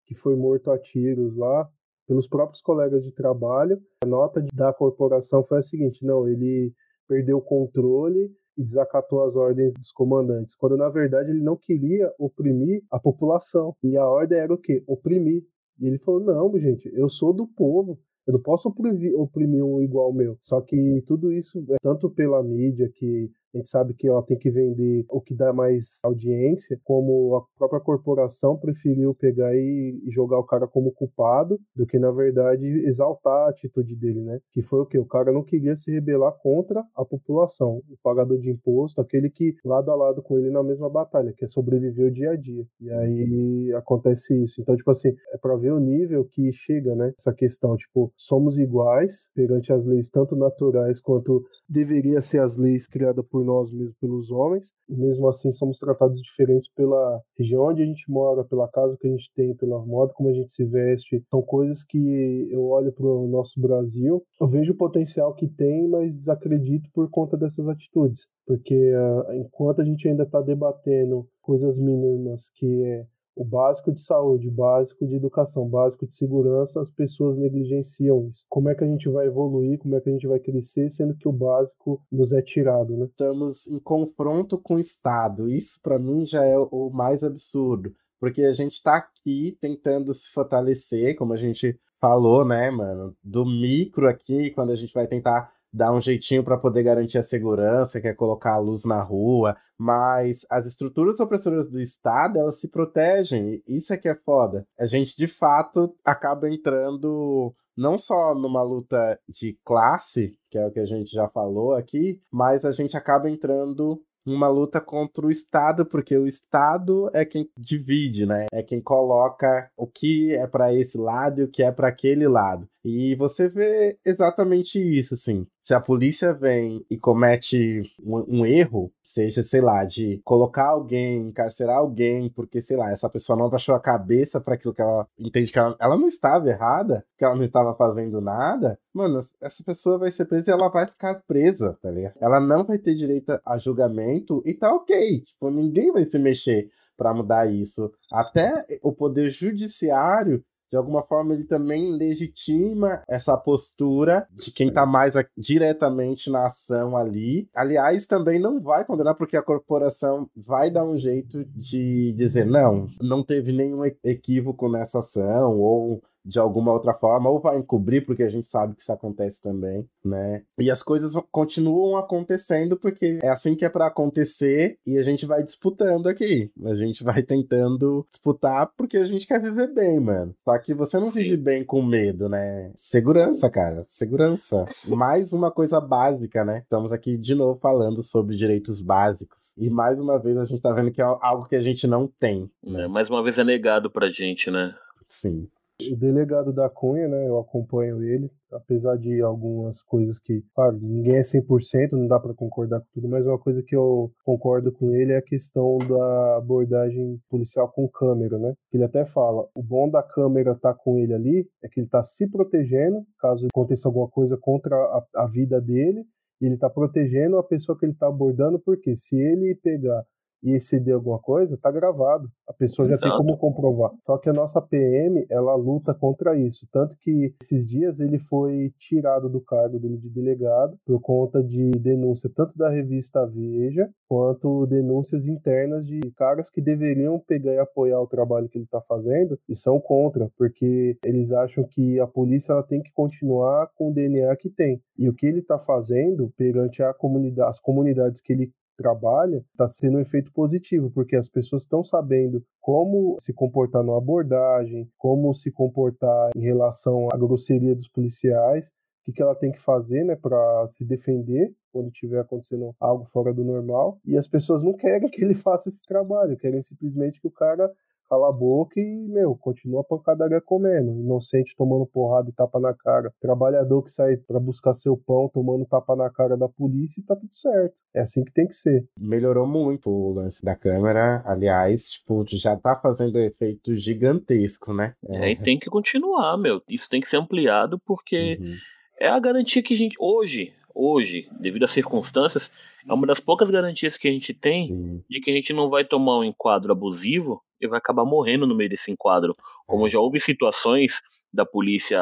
[0.09, 1.69] que foi morto a tiros lá
[2.07, 3.79] pelos próprios colegas de trabalho.
[4.03, 6.73] A nota da corporação foi a seguinte: não, ele
[7.07, 12.13] perdeu o controle e desacatou as ordens dos comandantes, quando na verdade ele não queria
[12.19, 13.75] oprimir a população.
[13.83, 14.83] E a ordem era o quê?
[14.87, 15.43] Oprimir.
[15.79, 17.99] E ele falou: não, gente, eu sou do povo.
[18.27, 20.37] Eu não posso oprimir, oprimir um igual meu.
[20.41, 24.37] Só que tudo isso é tanto pela mídia que a gente sabe que ela tem
[24.37, 30.39] que vender o que dá mais audiência, como a própria corporação preferiu pegar e jogar
[30.39, 34.39] o cara como culpado, do que na verdade exaltar a atitude dele, né?
[34.51, 34.97] Que foi o que?
[34.97, 39.55] O cara não queria se rebelar contra a população, o pagador de imposto, aquele que
[39.65, 42.65] lado a lado com ele na mesma batalha, que é sobreviver o dia a dia.
[42.79, 44.61] E aí acontece isso.
[44.61, 47.13] Então, tipo assim, é para ver o nível que chega, né?
[47.17, 52.87] Essa questão, tipo, somos iguais perante as leis tanto naturais quanto deveria ser as leis
[52.87, 57.63] criadas por por nós mesmos, pelos homens, e mesmo assim somos tratados diferentes pela região
[57.63, 60.51] onde a gente mora, pela casa que a gente tem, pela moda como a gente
[60.51, 61.23] se veste.
[61.29, 65.87] São coisas que eu olho para o nosso Brasil, eu vejo o potencial que tem,
[65.87, 68.27] mas desacredito por conta dessas atitudes.
[68.45, 74.01] Porque uh, enquanto a gente ainda está debatendo coisas mínimas que é o básico de
[74.01, 78.45] saúde, o básico de educação, o básico de segurança, as pessoas negligenciam isso.
[78.49, 81.15] Como é que a gente vai evoluir, como é que a gente vai crescer, sendo
[81.15, 83.05] que o básico nos é tirado, né?
[83.05, 85.49] Estamos em confronto com o Estado.
[85.49, 90.29] Isso para mim já é o mais absurdo, porque a gente está aqui tentando se
[90.31, 95.51] fortalecer, como a gente falou, né, mano, do micro aqui, quando a gente vai tentar
[95.71, 100.45] dar um jeitinho para poder garantir a segurança, quer colocar a luz na rua, mas
[100.49, 104.65] as estruturas opressoras do Estado, elas se protegem, isso é que é foda.
[104.79, 110.71] A gente, de fato, acaba entrando não só numa luta de classe, que é o
[110.71, 115.31] que a gente já falou aqui, mas a gente acaba entrando uma luta contra o
[115.31, 118.47] Estado, porque o Estado é quem divide, né?
[118.51, 122.27] É quem coloca o que é para esse lado e o que é para aquele
[122.27, 122.67] lado.
[122.89, 125.45] E você vê exatamente isso, assim.
[125.59, 131.27] Se a polícia vem e comete um, um, erro, seja, sei lá, de colocar alguém,
[131.27, 135.07] encarcerar alguém, porque, sei lá, essa pessoa não baixou a cabeça para aquilo que ela
[135.17, 139.63] entende que ela, ela não estava errada, que ela não estava fazendo nada, mano, essa
[139.63, 142.15] pessoa vai ser presa e ela vai ficar presa, tá ligado?
[142.19, 145.21] Ela não vai ter direito a julgamento e tá ok.
[145.21, 147.91] Tipo, ninguém vai se mexer para mudar isso.
[148.11, 154.85] Até o poder judiciário de alguma forma ele também legitima essa postura de quem está
[154.85, 157.49] mais a, diretamente na ação ali.
[157.55, 162.87] Aliás, também não vai condenar porque a corporação vai dar um jeito de dizer não,
[163.01, 168.23] não teve nenhum equívoco nessa ação ou de alguma outra forma, ou vai encobrir, porque
[168.23, 170.43] a gente sabe que isso acontece também, né?
[170.59, 175.25] E as coisas continuam acontecendo porque é assim que é para acontecer e a gente
[175.25, 176.51] vai disputando aqui.
[176.65, 180.35] A gente vai tentando disputar porque a gente quer viver bem, mano.
[180.43, 182.71] Só que você não vive bem com medo, né?
[182.75, 184.67] Segurança, cara, segurança.
[184.87, 186.59] Mais uma coisa básica, né?
[186.59, 189.39] Estamos aqui de novo falando sobre direitos básicos.
[189.57, 192.07] E mais uma vez a gente tá vendo que é algo que a gente não
[192.07, 192.49] tem.
[192.63, 192.83] Né?
[192.83, 194.73] É, mais uma vez é negado pra gente, né?
[195.07, 195.49] Sim.
[195.81, 201.15] O delegado da Cunha, né, eu acompanho ele, apesar de algumas coisas que, claro, ninguém
[201.15, 204.93] é 100%, não dá para concordar com tudo, mas uma coisa que eu concordo com
[204.93, 208.53] ele é a questão da abordagem policial com câmera, né?
[208.73, 212.03] Ele até fala, o bom da câmera tá com ele ali é que ele está
[212.03, 216.03] se protegendo, caso aconteça alguma coisa contra a, a vida dele,
[216.41, 220.03] ele está protegendo a pessoa que ele está abordando, porque se ele pegar
[220.43, 222.29] e exceder alguma coisa, tá gravado.
[222.47, 223.09] A pessoa já Exato.
[223.09, 223.91] tem como comprovar.
[224.05, 226.67] Só que a nossa PM, ela luta contra isso.
[226.71, 231.71] Tanto que esses dias ele foi tirado do cargo dele de delegado por conta de
[231.71, 238.01] denúncia tanto da revista Veja quanto denúncias internas de caras que deveriam pegar e apoiar
[238.01, 242.53] o trabalho que ele está fazendo e são contra, porque eles acham que a polícia
[242.53, 244.81] ela tem que continuar com o DNA que tem.
[244.97, 249.67] E o que ele está fazendo perante a comunidade, as comunidades que ele trabalha está
[249.67, 255.33] sendo um efeito positivo, porque as pessoas estão sabendo como se comportar na abordagem, como
[255.33, 258.71] se comportar em relação à grosseria dos policiais,
[259.05, 263.33] o que, ela tem que fazer né, para se defender quando estiver acontecendo algo fora
[263.33, 263.99] do normal.
[264.05, 267.69] E as pessoas não querem que ele faça esse trabalho, querem simplesmente que o cara
[268.09, 270.99] cala a boca e, meu, continua a pancadaria comendo.
[270.99, 273.13] Inocente tomando porrada e tapa na cara.
[273.21, 277.15] Trabalhador que sai para buscar seu pão tomando tapa na cara da polícia e tá
[277.15, 277.75] tudo certo.
[277.93, 278.87] É assim que tem que ser.
[278.99, 281.21] Melhorou muito o lance da câmera.
[281.25, 284.93] Aliás, tipo, já tá fazendo um efeito gigantesco, né?
[285.07, 286.61] É, é e tem que continuar, meu.
[286.67, 288.55] Isso tem que ser ampliado porque uhum.
[288.99, 289.95] é a garantia que a gente.
[289.99, 292.51] Hoje, hoje, devido às circunstâncias,
[292.87, 295.03] é uma das poucas garantias que a gente tem Sim.
[295.09, 298.55] de que a gente não vai tomar um enquadro abusivo e vai acabar morrendo no
[298.55, 299.35] meio desse enquadro.
[299.67, 299.89] Como é.
[299.89, 302.01] já houve situações da polícia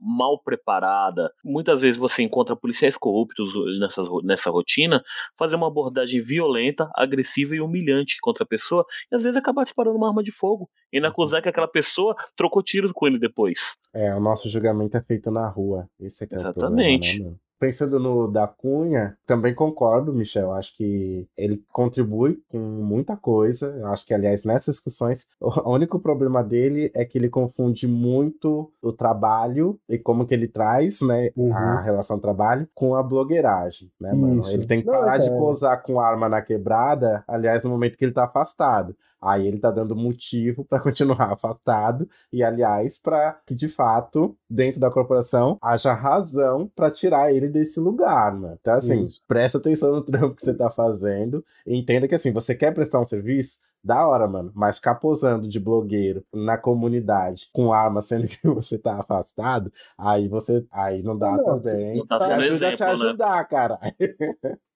[0.00, 1.32] mal preparada.
[1.44, 5.02] Muitas vezes você encontra policiais corruptos nessa, nessa rotina
[5.38, 9.96] fazer uma abordagem violenta, agressiva e humilhante contra a pessoa e às vezes acabar disparando
[9.96, 13.76] uma arma de fogo e não acusar que aquela pessoa trocou tiros com ele depois.
[13.94, 15.88] É, o nosso julgamento é feito na rua.
[16.00, 17.10] Esse é que Exatamente.
[17.10, 20.52] É o problema, né, Pensando no da Cunha, também concordo, Michel.
[20.52, 23.80] Acho que ele contribui com muita coisa.
[23.88, 28.92] Acho que, aliás, nessas discussões, o único problema dele é que ele confunde muito o
[28.92, 31.52] trabalho e como que ele traz, né, uhum.
[31.52, 34.40] a relação trabalho com a blogueiragem, né, mano?
[34.40, 34.52] Isso.
[34.52, 38.04] Ele tem que parar Não, de posar com arma na quebrada, aliás, no momento que
[38.04, 38.94] ele tá afastado.
[39.20, 44.80] Aí ele tá dando motivo para continuar afastado e, aliás, para que de fato, dentro
[44.80, 48.56] da corporação, haja razão para tirar ele desse lugar, né?
[48.60, 49.22] Então, assim, Isso.
[49.26, 53.00] presta atenção no trampo que você tá fazendo e entenda que, assim, você quer prestar
[53.00, 54.52] um serviço, da hora, mano.
[54.54, 60.28] Mas ficar posando de blogueiro na comunidade com arma, sendo que você tá afastado, aí
[60.28, 60.66] você.
[60.70, 61.98] Aí não dá não, também.
[61.98, 63.44] Não tá sendo ajuda exemplo, a te ajudar, né?
[63.44, 63.78] cara.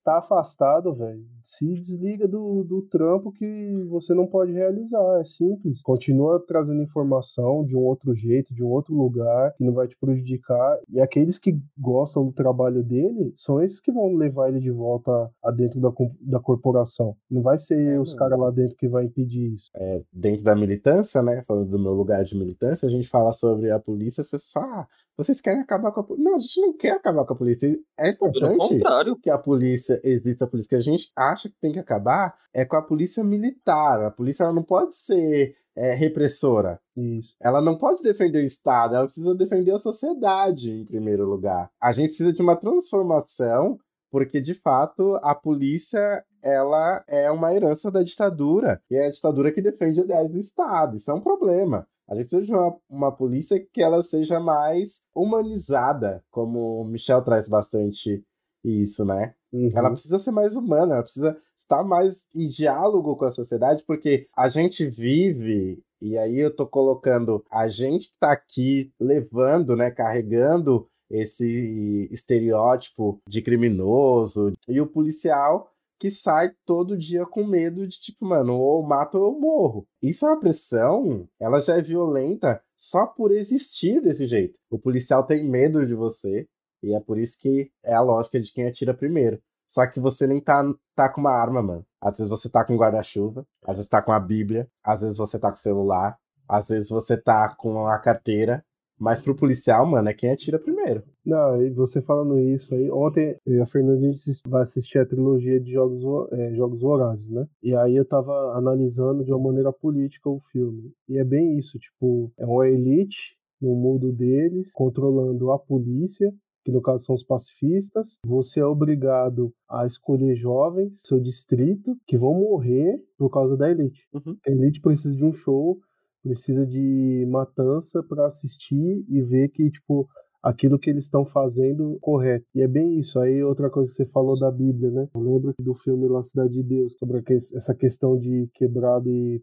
[0.05, 5.21] Tá afastado, velho, se desliga do, do trampo que você não pode realizar.
[5.21, 5.83] É simples.
[5.83, 9.97] Continua trazendo informação de um outro jeito, de um outro lugar, que não vai te
[9.99, 10.79] prejudicar.
[10.89, 15.31] E aqueles que gostam do trabalho dele são esses que vão levar ele de volta
[15.43, 17.17] a dentro da, da corporação.
[17.31, 19.71] Não vai ser é, os caras lá dentro que vai impedir isso.
[19.75, 21.43] É, dentro da militância, né?
[21.43, 24.81] Falando do meu lugar de militância, a gente fala sobre a polícia, as pessoas falam,
[24.81, 26.31] ah, vocês querem acabar com a polícia.
[26.31, 27.79] Não, a gente não quer acabar com a polícia.
[27.99, 28.81] É importante
[29.23, 32.65] que a polícia existe a polícia que a gente acha que tem que acabar é
[32.65, 34.03] com a polícia militar.
[34.03, 36.81] A polícia ela não pode ser é, repressora.
[36.97, 37.35] Isso.
[37.41, 41.71] Ela não pode defender o Estado, ela precisa defender a sociedade em primeiro lugar.
[41.81, 43.79] A gente precisa de uma transformação,
[44.11, 49.53] porque de fato a polícia ela é uma herança da ditadura e é a ditadura
[49.53, 50.97] que defende aliás do Estado.
[50.97, 51.87] Isso é um problema.
[52.13, 57.23] A gente precisa de uma, uma polícia que ela seja mais humanizada, como o Michel
[57.23, 58.23] traz bastante
[58.63, 59.35] isso, né?
[59.51, 59.71] Uhum.
[59.75, 64.29] Ela precisa ser mais humana, ela precisa estar mais em diálogo com a sociedade, porque
[64.37, 69.91] a gente vive, e aí eu tô colocando a gente que tá aqui levando, né,
[69.91, 75.72] carregando esse estereótipo de criminoso, e o policial
[76.03, 79.87] que sai todo dia com medo de tipo, mano, ou mato ou eu morro.
[80.03, 84.59] Isso é uma pressão, ela já é violenta só por existir desse jeito.
[84.69, 86.49] O policial tem medo de você,
[86.83, 89.41] e é por isso que é a lógica de quem atira primeiro.
[89.69, 90.65] Só que você nem tá,
[90.97, 91.87] tá com uma arma, mano.
[92.01, 95.39] Às vezes você tá com guarda-chuva, às vezes tá com a Bíblia, às vezes você
[95.39, 98.65] tá com o celular, às vezes você tá com a carteira.
[99.03, 101.03] Mas pro policial, mano, é quem atira primeiro.
[101.27, 104.09] Não, e você falando isso aí, ontem a Fernanda
[104.47, 107.49] vai assistir a trilogia de Jogos, é, Jogos Vorazes, né?
[107.61, 110.93] E aí eu tava analisando de uma maneira política o filme.
[111.09, 116.33] E é bem isso, tipo, é uma elite no mundo deles, controlando a polícia
[116.65, 118.19] que no caso são os pacifistas.
[118.25, 124.07] Você é obrigado a escolher jovens, seu distrito, que vão morrer por causa da elite.
[124.13, 124.37] Uhum.
[124.47, 125.81] A elite precisa de um show,
[126.23, 130.09] precisa de matança para assistir e ver que, tipo,
[130.43, 132.45] aquilo que eles estão fazendo correto.
[132.55, 133.19] E é bem isso.
[133.21, 135.09] Aí outra coisa que você falou da Bíblia, né?
[135.15, 139.41] Eu lembro do filme La Cidade de Deus, sobre essa questão de quebrada e,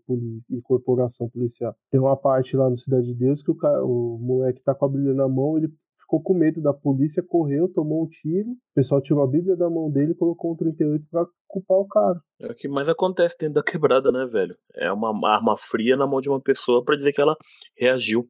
[0.50, 1.74] e corporação policial.
[1.90, 4.90] Tem uma parte lá no Cidade de Deus que o, o moleque tá com a
[4.90, 5.70] Bíblia na mão, ele
[6.10, 9.70] ficou com medo da polícia, correu, tomou um tiro, o pessoal tirou a Bíblia da
[9.70, 12.20] mão dele e colocou um 38 para culpar o cara.
[12.42, 14.58] É o que mais acontece dentro da quebrada, né, velho?
[14.74, 17.38] É uma arma fria na mão de uma pessoa para dizer que ela
[17.78, 18.28] reagiu.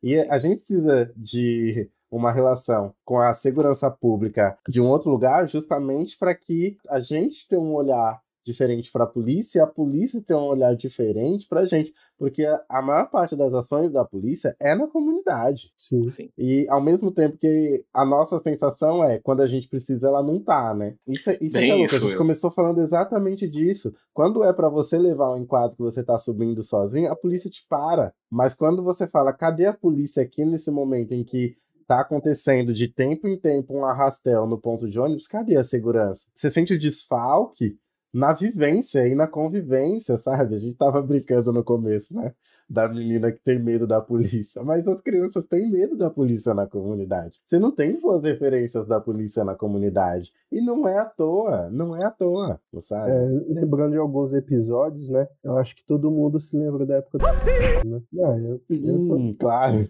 [0.00, 5.48] E a gente precisa de uma relação com a segurança pública de um outro lugar,
[5.48, 10.36] justamente para que a gente tenha um olhar diferente para a polícia a polícia tem
[10.36, 14.56] um olhar diferente para a gente, porque a, a, maior parte das ações da polícia
[14.60, 15.72] é na comunidade.
[15.76, 16.30] Sim, sim.
[16.36, 20.40] E ao mesmo tempo que a nossa sensação é quando a gente precisa, ela não
[20.40, 20.94] tá, né?
[21.06, 21.94] Isso, é, isso é louco.
[21.94, 22.18] A gente eu.
[22.18, 23.94] começou falando exatamente disso.
[24.12, 27.64] Quando é para você levar um enquadro que você tá subindo sozinho, a polícia te
[27.68, 28.12] para.
[28.30, 31.56] Mas quando você fala, cadê a polícia aqui nesse momento em que
[31.86, 36.22] tá acontecendo de tempo em tempo um arrastel no ponto de ônibus, cadê a segurança?
[36.34, 37.78] Você sente o desfalque
[38.12, 40.54] na vivência e na convivência, sabe?
[40.54, 42.34] A gente tava brincando no começo, né?
[42.68, 44.62] Da menina que tem medo da polícia.
[44.62, 47.40] Mas as crianças têm medo da polícia na comunidade.
[47.46, 50.32] Você não tem boas referências da polícia na comunidade.
[50.52, 53.10] E não é à toa, não é à toa, sabe?
[53.10, 55.26] É, lembrando de alguns episódios, né?
[55.42, 57.24] Eu acho que todo mundo se lembra da época do.
[57.24, 58.02] Né?
[58.12, 59.36] Não, eu, eu...
[59.38, 59.88] claro,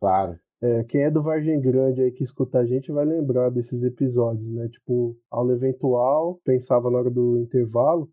[0.00, 0.38] claro.
[0.66, 4.50] É, quem é do Vargem Grande aí que escuta a gente vai lembrar desses episódios,
[4.50, 4.68] né?
[4.68, 8.10] Tipo, aula eventual, pensava na hora do intervalo.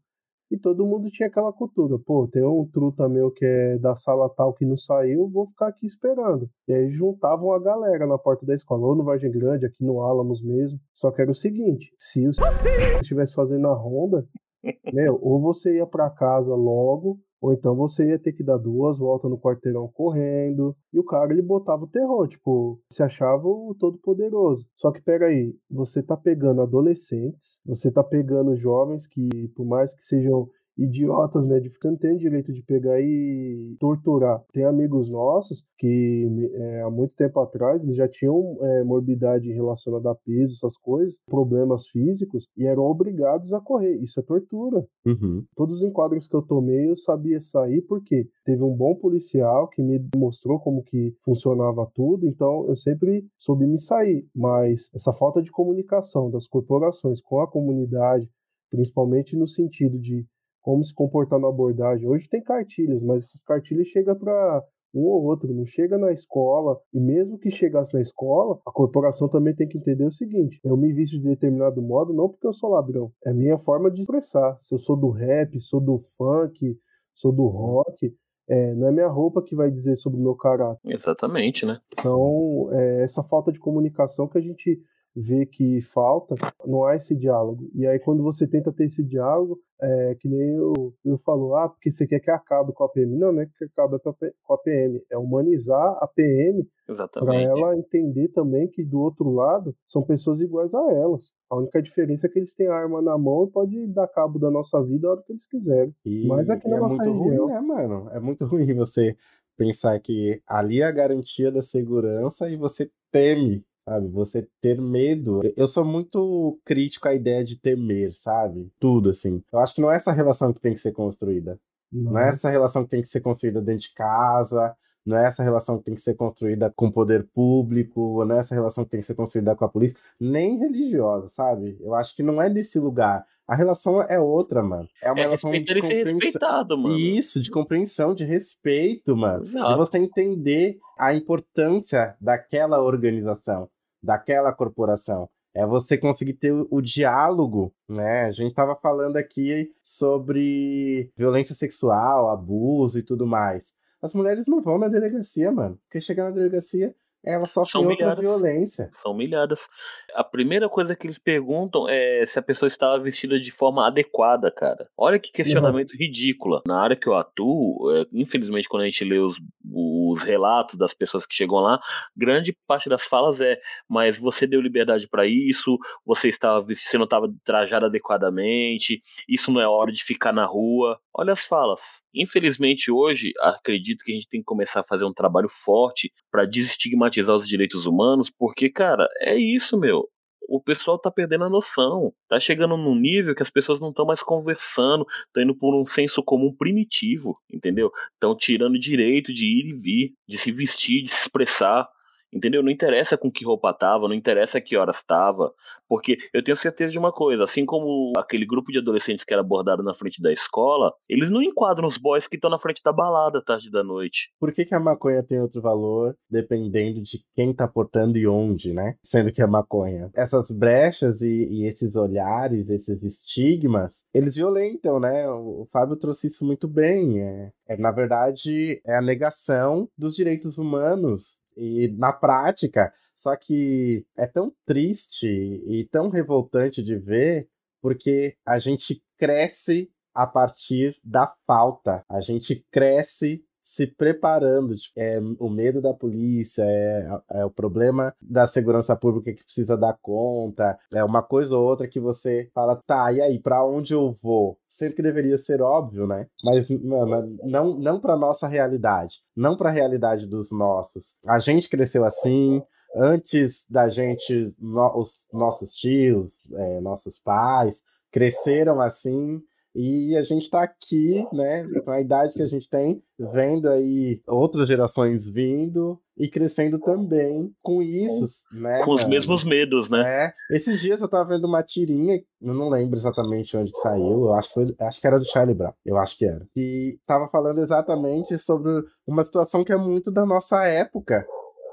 [0.52, 4.30] E todo mundo tinha aquela cultura, pô, tem um truta meu que é da sala
[4.30, 6.48] tal que não saiu, vou ficar aqui esperando.
[6.68, 10.02] E aí juntavam a galera na porta da escola, ou no Vargem Grande, aqui no
[10.02, 10.78] Álamos mesmo.
[10.94, 12.30] Só que era o seguinte, se o
[13.02, 14.28] estivesse fazendo a ronda,
[14.94, 18.98] meu, ou você ia para casa logo, ou então você ia ter que dar duas
[18.98, 20.74] voltas no quarteirão correndo.
[20.94, 24.66] E o cara ele botava o terror, tipo, se achava o todo poderoso.
[24.78, 29.28] Só que peraí, você tá pegando adolescentes, você tá pegando jovens que,
[29.58, 31.60] por mais que sejam idiotas, né?
[31.60, 34.44] De você não tem direito de pegar e torturar.
[34.52, 40.12] Tem amigos nossos que é, há muito tempo atrás eles já tinham é, morbidade relacionada
[40.12, 43.96] a peso, essas coisas, problemas físicos e eram obrigados a correr.
[44.02, 44.86] Isso é tortura.
[45.06, 45.44] Uhum.
[45.56, 49.82] Todos os enquadros que eu tomei eu sabia sair porque teve um bom policial que
[49.82, 54.26] me mostrou como que funcionava tudo, então eu sempre soube me sair.
[54.36, 58.30] Mas essa falta de comunicação das corporações com a comunidade,
[58.70, 60.26] principalmente no sentido de
[60.64, 62.08] como se comportar na abordagem.
[62.08, 64.64] Hoje tem cartilhas, mas essas cartilhas chegam para
[64.96, 66.80] um ou outro, não chega na escola.
[66.94, 70.78] E mesmo que chegasse na escola, a corporação também tem que entender o seguinte: eu
[70.78, 74.02] me visto de determinado modo não porque eu sou ladrão, é a minha forma de
[74.02, 74.58] expressar.
[74.60, 76.78] Se eu sou do rap, sou do funk,
[77.14, 78.16] sou do rock,
[78.48, 80.80] é, não é minha roupa que vai dizer sobre o meu caráter.
[80.86, 81.80] Exatamente, né?
[81.92, 84.82] Então, é, essa falta de comunicação que a gente
[85.16, 87.70] vê que falta, não há esse diálogo.
[87.74, 91.68] E aí, quando você tenta ter esse diálogo, é que nem eu, eu falo, ah,
[91.70, 93.18] porque você quer que acabe com a PM.
[93.18, 96.66] Não, não é que acabe com a PM, é humanizar a PM
[97.14, 101.34] para ela entender também que do outro lado são pessoas iguais a elas.
[101.50, 104.40] A única diferença é que eles têm a arma na mão e pode dar cabo
[104.40, 105.94] da nossa vida a hora que eles quiserem.
[106.06, 107.46] E, Mas aqui na é nossa muito região.
[107.46, 108.10] ruim, né, mano?
[108.12, 109.16] É muito ruim você
[109.58, 114.08] pensar que ali é a garantia da segurança e você teme sabe?
[114.10, 115.42] Você ter medo.
[115.56, 118.72] Eu sou muito crítico à ideia de temer, sabe?
[118.80, 119.42] Tudo, assim.
[119.52, 121.60] Eu acho que não é essa relação que tem que ser construída.
[121.92, 125.28] Não, não é essa relação que tem que ser construída dentro de casa, não é
[125.28, 128.84] essa relação que tem que ser construída com o poder público, não é essa relação
[128.84, 131.78] que tem que ser construída com a polícia, nem religiosa, sabe?
[131.82, 133.24] Eu acho que não é desse lugar.
[133.46, 134.88] A relação é outra, mano.
[135.04, 136.14] É uma É relação de compreensão.
[136.14, 136.98] respeitado, mano.
[136.98, 139.44] Isso, de compreensão, de respeito, mano.
[139.44, 139.78] De Exato.
[139.78, 143.68] você entender a importância daquela organização,
[144.04, 145.30] daquela corporação.
[145.56, 148.24] É você conseguir ter o, diálogo, né?
[148.26, 153.74] A gente tava falando aqui sobre violência sexual, abuso e tudo mais.
[154.02, 155.80] As mulheres não vão na delegacia, mano.
[155.84, 158.20] Porque chegar na delegacia, elas sofrem São outra humilhadas.
[158.20, 158.90] violência.
[159.02, 159.70] São humilhadas.
[160.14, 164.52] A primeira coisa que eles perguntam é se a pessoa estava vestida de forma adequada,
[164.52, 164.90] cara.
[164.98, 166.62] Olha que questionamento ridículo.
[166.68, 169.38] Na área que eu atuo, é, infelizmente, quando a gente lê os,
[169.72, 171.80] os relatos das pessoas que chegam lá,
[172.16, 173.58] grande parte das falas é:
[173.88, 179.62] mas você deu liberdade para isso, você estava você não estava trajado adequadamente, isso não
[179.62, 181.00] é hora de ficar na rua.
[181.16, 182.02] Olha as falas.
[182.14, 186.46] Infelizmente, hoje, acredito que a gente tem que começar a fazer um trabalho forte para
[186.46, 190.08] desestigmatizar os direitos humanos, porque, cara, é isso, meu.
[190.50, 192.14] O pessoal tá perdendo a noção.
[192.28, 195.86] Tá chegando num nível que as pessoas não estão mais conversando, estão indo por um
[195.86, 197.92] senso comum primitivo, entendeu?
[198.14, 201.88] Estão tirando o direito de ir e vir, de se vestir, de se expressar.
[202.34, 202.64] Entendeu?
[202.64, 205.54] Não interessa com que roupa tava, não interessa que horas tava,
[205.88, 209.42] porque eu tenho certeza de uma coisa, assim como aquele grupo de adolescentes que era
[209.42, 212.92] abordado na frente da escola, eles não enquadram os boys que estão na frente da
[212.92, 214.32] balada tarde da noite.
[214.40, 218.74] Por que, que a maconha tem outro valor dependendo de quem tá portando e onde,
[218.74, 218.96] né?
[219.04, 220.10] Sendo que a maconha.
[220.16, 225.30] Essas brechas e, e esses olhares, esses estigmas, eles violentam, né?
[225.30, 227.22] O, o Fábio trouxe isso muito bem.
[227.22, 231.43] É, é, na verdade, é a negação dos direitos humanos.
[231.56, 237.48] E na prática, só que é tão triste e tão revoltante de ver,
[237.82, 242.04] porque a gente cresce a partir da falta.
[242.08, 244.76] A gente cresce se preparando.
[244.76, 249.76] Tipo, é o medo da polícia, é, é o problema da segurança pública que precisa
[249.76, 253.94] dar conta, é uma coisa ou outra que você fala, tá, e aí, pra onde
[253.94, 254.60] eu vou?
[254.70, 256.28] Sendo que deveria ser óbvio, né?
[256.46, 261.16] Mas, mano, não, não pra nossa realidade, não pra realidade dos nossos.
[261.28, 262.62] A gente cresceu assim,
[262.96, 267.82] antes da gente, no- os nossos tios, é, nossos pais,
[268.12, 269.42] cresceram assim,
[269.76, 274.22] e a gente tá aqui, né, com a idade que a gente tem, vendo aí
[274.28, 278.84] outras gerações vindo e crescendo também com isso, né?
[278.84, 280.04] Com os mesmos medos, né?
[280.06, 284.26] É, esses dias eu tava vendo uma tirinha, eu não lembro exatamente onde que saiu,
[284.26, 286.48] eu acho que, foi, acho que era do Charlie Brown, eu acho que era.
[286.56, 288.70] E tava falando exatamente sobre
[289.08, 291.26] uma situação que é muito da nossa época.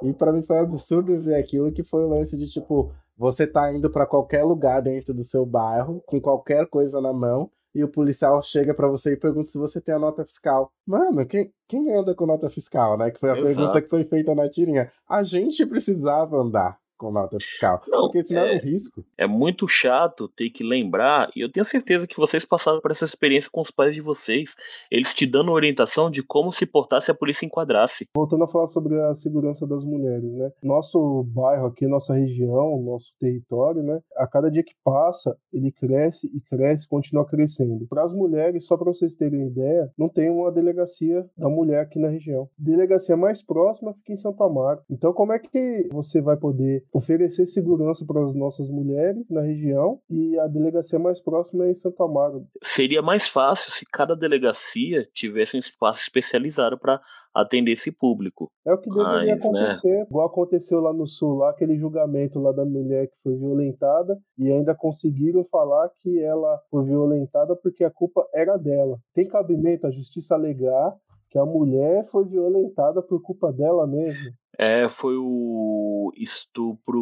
[0.03, 3.47] E pra mim foi um absurdo ver aquilo que foi o lance de tipo, você
[3.47, 7.85] tá indo pra qualquer lugar dentro do seu bairro, com qualquer coisa na mão, e
[7.85, 10.73] o policial chega para você e pergunta se você tem a nota fiscal.
[10.87, 13.11] Mano, quem, quem anda com nota fiscal, né?
[13.11, 13.47] Que foi a Exato.
[13.47, 14.91] pergunta que foi feita na tirinha.
[15.09, 17.83] A gente precisava andar com nota fiscal.
[17.89, 19.05] Não, porque senão é, é um risco.
[19.17, 23.07] É muito chato ter que lembrar, e eu tenho certeza que vocês passaram por essa
[23.07, 24.55] experiência com os pais de vocês,
[24.91, 28.07] eles te dando orientação de como se portar se a polícia enquadrasse.
[28.15, 30.53] Voltando a falar sobre a segurança das mulheres, né?
[30.63, 34.01] Nosso bairro aqui, nossa região, nosso território, né?
[34.17, 37.87] A cada dia que passa, ele cresce e cresce, continua crescendo.
[37.89, 41.99] Para as mulheres, só para vocês terem ideia, não tem uma delegacia da mulher aqui
[41.99, 42.49] na região.
[42.59, 44.81] Delegacia mais próxima fica em Santo Amaro.
[44.91, 50.01] Então, como é que você vai poder oferecer segurança para as nossas mulheres na região
[50.09, 52.47] e a delegacia mais próxima é em Santo Amaro.
[52.63, 57.01] Seria mais fácil se cada delegacia tivesse um espaço especializado para
[57.35, 58.51] atender esse público.
[58.67, 59.33] É o que deveria Mas, né?
[59.33, 60.07] acontecer, né?
[60.09, 64.51] igual aconteceu lá no sul, lá aquele julgamento lá da mulher que foi violentada e
[64.51, 68.99] ainda conseguiram falar que ela foi violentada porque a culpa era dela.
[69.15, 70.97] Tem cabimento a justiça alegar
[71.31, 74.33] que a mulher foi violentada por culpa dela mesmo.
[74.59, 77.01] É, foi o estupro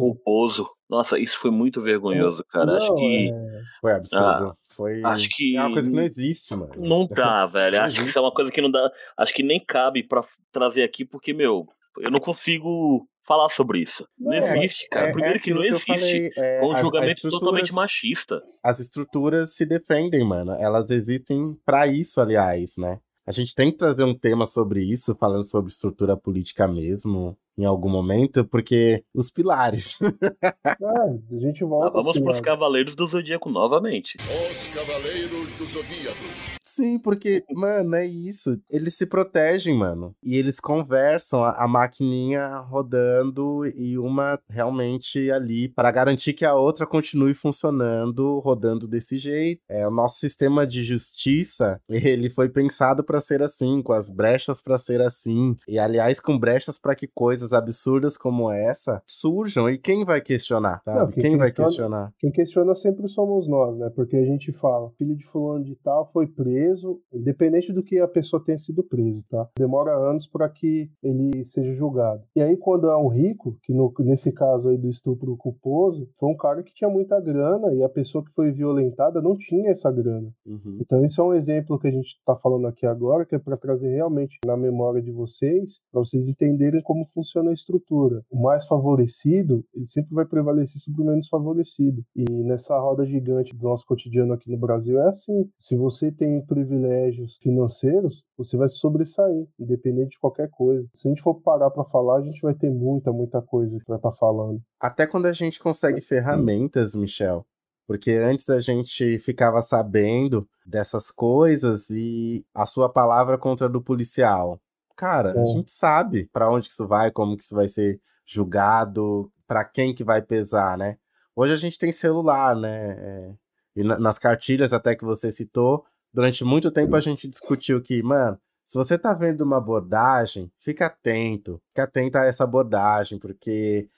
[0.00, 0.66] culposo.
[0.88, 2.66] Nossa, isso foi muito vergonhoso, cara.
[2.66, 3.30] Não, acho que.
[3.30, 3.60] É...
[3.80, 4.24] Foi absurdo.
[4.24, 5.04] Ah, foi.
[5.04, 5.56] Acho que.
[5.56, 6.72] É uma coisa que não existe, mano.
[6.76, 7.76] Não tá, velho.
[7.76, 8.02] Não acho existe.
[8.04, 8.90] que isso é uma coisa que não dá.
[9.18, 11.66] Acho que nem cabe para trazer aqui, porque, meu,
[11.98, 14.04] eu não consigo falar sobre isso.
[14.18, 15.06] Não, não existe, cara.
[15.06, 15.86] É, Primeiro é que não existe.
[15.86, 18.42] Falei, é, um julgamento totalmente machista.
[18.60, 20.50] As estruturas se defendem, mano.
[20.58, 22.98] Elas existem para isso, aliás, né?
[23.24, 27.64] A gente tem que trazer um tema sobre isso, falando sobre estrutura política mesmo, em
[27.64, 29.98] algum momento, porque os pilares.
[30.02, 31.88] é, a gente volta.
[31.88, 34.16] Ah, vamos para os Cavaleiros do Zodíaco novamente.
[34.18, 36.50] Os Cavaleiros do Zodíaco.
[36.62, 38.60] Sim, porque, mano, é isso.
[38.70, 40.14] Eles se protegem, mano.
[40.22, 46.54] E eles conversam, a, a maquininha rodando e uma realmente ali para garantir que a
[46.54, 49.60] outra continue funcionando, rodando desse jeito.
[49.68, 54.62] É, o nosso sistema de justiça, ele foi pensado para ser assim, com as brechas
[54.62, 55.56] para ser assim.
[55.68, 59.68] E aliás, com brechas para que coisas absurdas como essa surjam.
[59.68, 60.98] E quem vai questionar, sabe?
[60.98, 62.12] Não, quem, quem vai questionar?
[62.18, 63.90] Quem questiona sempre somos nós, né?
[63.94, 67.98] Porque a gente fala, filho de fulano de tal foi preso preso, independente do que
[67.98, 69.48] a pessoa tenha sido preso, tá?
[69.58, 72.22] Demora anos para que ele seja julgado.
[72.34, 76.28] E aí, quando é um rico, que no, nesse caso aí do estupro culposo, foi
[76.28, 79.90] um cara que tinha muita grana e a pessoa que foi violentada não tinha essa
[79.90, 80.30] grana.
[80.46, 80.78] Uhum.
[80.80, 83.56] Então, isso é um exemplo que a gente está falando aqui agora, que é para
[83.56, 88.24] trazer realmente na memória de vocês, para vocês entenderem como funciona a estrutura.
[88.30, 92.04] O mais favorecido, ele sempre vai prevalecer sobre o menos favorecido.
[92.14, 95.48] E nessa roda gigante do nosso cotidiano aqui no Brasil é assim.
[95.58, 100.86] Se você tem privilégios financeiros, você vai se sobressair, independente de qualquer coisa.
[100.94, 103.96] Se a gente for parar para falar, a gente vai ter muita, muita coisa para
[103.96, 104.60] estar tá falando.
[104.80, 107.44] Até quando a gente consegue ferramentas, Michel.
[107.86, 113.82] Porque antes a gente ficava sabendo dessas coisas e a sua palavra contra a do
[113.82, 114.60] policial.
[115.00, 115.40] Cara, é.
[115.40, 119.64] a gente sabe para onde que isso vai, como que isso vai ser julgado, para
[119.64, 120.98] quem que vai pesar, né?
[121.34, 122.96] Hoje a gente tem celular, né?
[122.98, 123.34] É...
[123.76, 128.38] E nas cartilhas até que você citou, durante muito tempo a gente discutiu que, mano,
[128.62, 133.88] se você tá vendo uma abordagem, fica atento, fica atento a essa abordagem, porque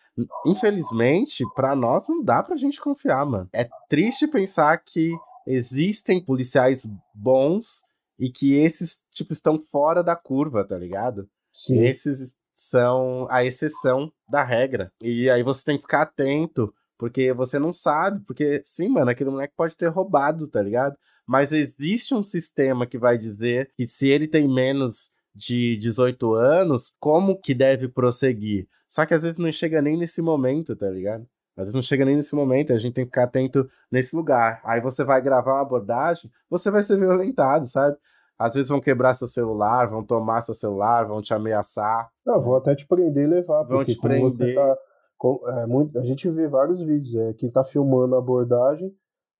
[0.46, 3.48] infelizmente para nós não dá pra gente confiar, mano.
[3.52, 5.10] É triste pensar que
[5.48, 7.82] existem policiais bons
[8.18, 11.28] e que esses tipo estão fora da curva, tá ligado?
[11.52, 11.78] Sim.
[11.78, 14.92] Esses são a exceção da regra.
[15.00, 19.30] E aí você tem que ficar atento, porque você não sabe, porque sim, mano, aquele
[19.30, 20.96] moleque pode ter roubado, tá ligado?
[21.26, 26.92] mas existe um sistema que vai dizer que se ele tem menos de 18 anos,
[27.00, 28.68] como que deve prosseguir.
[28.86, 31.26] Só que às vezes não chega nem nesse momento, tá ligado?
[31.56, 34.60] Às vezes não chega nem nesse momento, a gente tem que ficar atento nesse lugar.
[34.64, 37.96] Aí você vai gravar uma abordagem, você vai ser violentado, sabe?
[38.38, 42.10] Às vezes vão quebrar seu celular, vão tomar seu celular, vão te ameaçar.
[42.24, 43.62] Não, vão até te prender e levar.
[43.64, 44.54] Vão te prender.
[44.54, 44.76] Tá,
[45.18, 48.92] com, é, muito, a gente vê vários vídeos, é, quem tá filmando a abordagem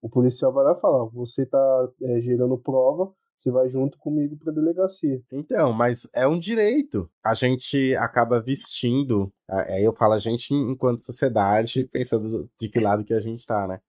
[0.02, 3.12] o policial vai lá falar: você está é, gerando prova,
[3.43, 5.20] você vai junto comigo para a delegacia.
[5.32, 7.11] Então, mas é um direito.
[7.24, 13.05] A gente acaba vestindo, aí eu falo a gente enquanto sociedade, pensando de que lado
[13.05, 13.80] que a gente está, né?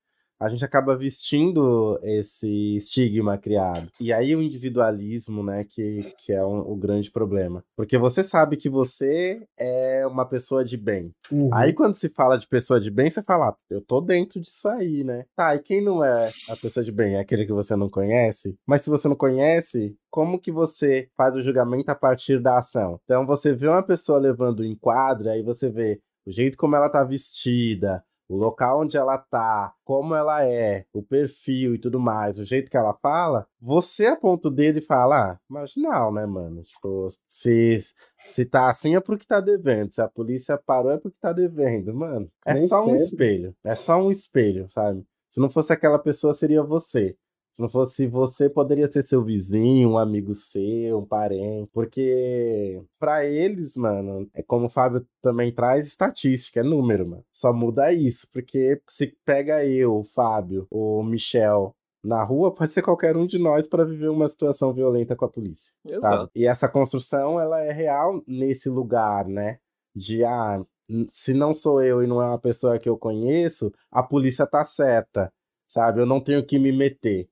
[0.44, 3.90] A gente acaba vestindo esse estigma criado.
[3.98, 7.64] E aí o individualismo, né, que, que é um, o grande problema.
[7.78, 11.14] Porque você sabe que você é uma pessoa de bem.
[11.32, 11.50] Uhum.
[11.54, 14.68] Aí quando se fala de pessoa de bem, você fala, ah, eu tô dentro disso
[14.68, 15.24] aí, né?
[15.34, 17.16] Tá, e quem não é a pessoa de bem?
[17.16, 18.58] É aquele que você não conhece?
[18.68, 23.00] Mas se você não conhece, como que você faz o julgamento a partir da ação?
[23.06, 26.90] Então você vê uma pessoa levando um enquadro, aí você vê o jeito como ela
[26.90, 28.04] tá vestida,
[28.34, 32.70] o local onde ela tá, como ela é, o perfil e tudo mais, o jeito
[32.70, 36.64] que ela fala, você aponta o dedo e fala, ah, marginal, né, mano?
[36.64, 37.80] Tipo, se,
[38.18, 41.94] se tá assim é porque tá devendo, se a polícia parou é porque tá devendo,
[41.94, 42.30] mano.
[42.46, 43.04] É Nem só um sempre.
[43.04, 45.06] espelho, é só um espelho, sabe?
[45.30, 47.16] Se não fosse aquela pessoa, seria você.
[47.54, 51.70] Se não fosse você, poderia ser seu vizinho, um amigo seu, um parente.
[51.72, 57.24] Porque pra eles, mano, é como o Fábio também traz estatística, é número, mano.
[57.32, 58.28] Só muda isso.
[58.34, 63.38] Porque se pega eu, o Fábio, o Michel na rua, pode ser qualquer um de
[63.38, 65.72] nós pra viver uma situação violenta com a polícia.
[65.86, 66.32] Exato.
[66.36, 69.60] E essa construção, ela é real nesse lugar, né?
[69.96, 70.66] De, ah,
[71.08, 74.66] se não sou eu e não é uma pessoa que eu conheço, a polícia tá
[74.66, 75.32] certa,
[75.70, 76.02] sabe?
[76.02, 77.30] Eu não tenho que me meter.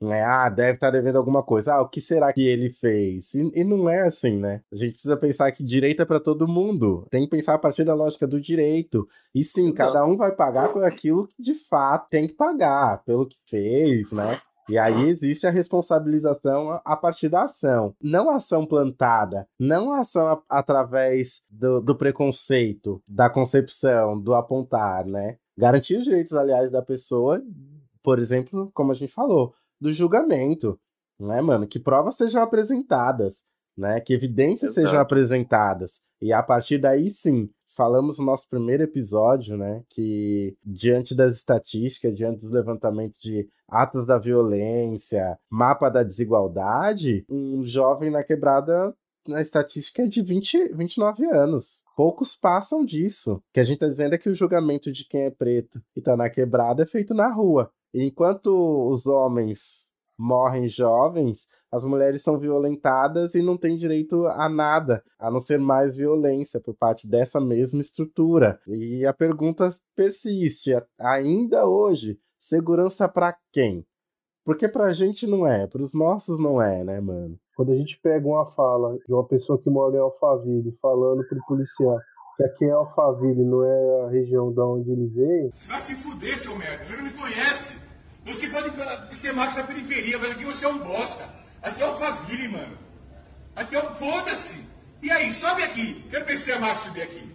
[0.00, 0.22] Né?
[0.22, 1.74] Ah, deve estar devendo alguma coisa.
[1.74, 3.34] Ah, o que será que ele fez?
[3.34, 4.60] E, e não é assim, né?
[4.72, 7.06] A gente precisa pensar que direito é para todo mundo.
[7.10, 9.08] Tem que pensar a partir da lógica do direito.
[9.34, 13.26] E sim, cada um vai pagar por aquilo que de fato tem que pagar, pelo
[13.26, 14.38] que fez, né?
[14.68, 17.94] E aí existe a responsabilização a- a partir da ação.
[18.02, 24.34] Não a ação plantada, não a ação a- através do, do preconceito, da concepção, do
[24.34, 25.36] apontar, né?
[25.56, 27.40] Garantir os direitos, aliás, da pessoa,
[28.02, 30.78] por exemplo, como a gente falou, do julgamento,
[31.18, 31.66] né, mano?
[31.66, 33.44] Que provas sejam apresentadas,
[33.76, 34.00] né?
[34.00, 34.86] Que evidências Exato.
[34.88, 36.00] sejam apresentadas.
[36.20, 39.82] E a partir daí, sim, falamos no nosso primeiro episódio, né?
[39.90, 47.62] Que diante das estatísticas, diante dos levantamentos de atos da violência, mapa da desigualdade, um
[47.62, 48.94] jovem na quebrada,
[49.28, 51.82] na estatística é de 20, 29 anos.
[51.96, 53.34] Poucos passam disso.
[53.34, 56.00] O que a gente tá dizendo é que o julgamento de quem é preto e
[56.00, 57.70] tá na quebrada é feito na rua.
[57.98, 58.50] Enquanto
[58.90, 59.88] os homens
[60.18, 65.58] morrem jovens, as mulheres são violentadas e não têm direito a nada, a não ser
[65.58, 68.60] mais violência por parte dessa mesma estrutura.
[68.66, 73.86] E a pergunta persiste ainda hoje: segurança pra quem?
[74.44, 77.38] Porque pra gente não é, pros nossos não é, né, mano?
[77.56, 81.44] Quando a gente pega uma fala de uma pessoa que mora em Alphaville falando pro
[81.46, 81.98] policial
[82.36, 85.94] que aqui é Alphaville, não é a região da onde ele veio, Você vai se
[85.94, 86.84] fuder, seu merda.
[86.84, 87.85] Você não me conhece.
[88.26, 91.24] Você pode ser macho na periferia, mas aqui você é um bosta.
[91.62, 92.76] Aqui é Alphaville, mano.
[93.54, 94.58] Aqui é um foda-se.
[95.00, 96.04] E aí, sobe aqui.
[96.10, 97.32] Quero ver se é macho subir aqui.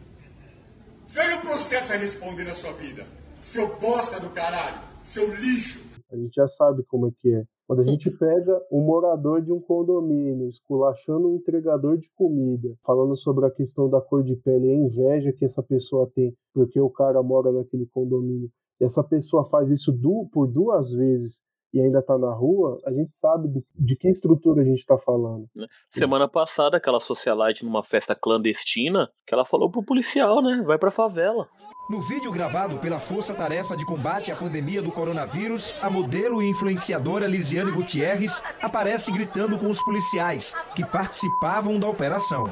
[1.08, 3.08] Ver o processo a responder na sua vida.
[3.39, 4.82] Seu bosta do caralho.
[5.06, 5.80] Seu lixo.
[6.12, 7.46] a gente já sabe como é que é.
[7.66, 13.16] Quando a gente pega um morador de um condomínio esculachando um entregador de comida, falando
[13.16, 16.82] sobre a questão da cor de pele e a inveja que essa pessoa tem porque
[16.82, 18.52] o cara mora naquele condomínio,
[18.82, 21.40] e essa pessoa faz isso du- por duas vezes
[21.74, 24.98] e ainda tá na rua, a gente sabe do- de que estrutura a gente tá
[24.98, 25.48] falando.
[25.90, 30.62] Semana passada, aquela socialite numa festa clandestina, que ela falou pro policial, né?
[30.66, 31.48] Vai pra favela.
[31.90, 36.50] No vídeo gravado pela Força Tarefa de Combate à Pandemia do Coronavírus, a modelo e
[36.50, 42.46] influenciadora Lisiane Gutierrez aparece gritando com os policiais que participavam da operação.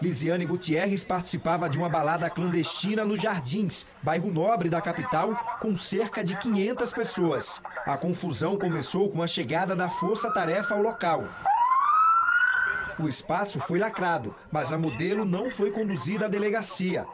[0.00, 6.22] Lisiane Gutierrez participava de uma balada clandestina nos Jardins, bairro nobre da capital, com cerca
[6.22, 7.60] de 500 pessoas.
[7.84, 11.24] A confusão começou com a chegada da Força Tarefa ao local.
[13.00, 17.04] O espaço foi lacrado, mas a modelo não foi conduzida à delegacia.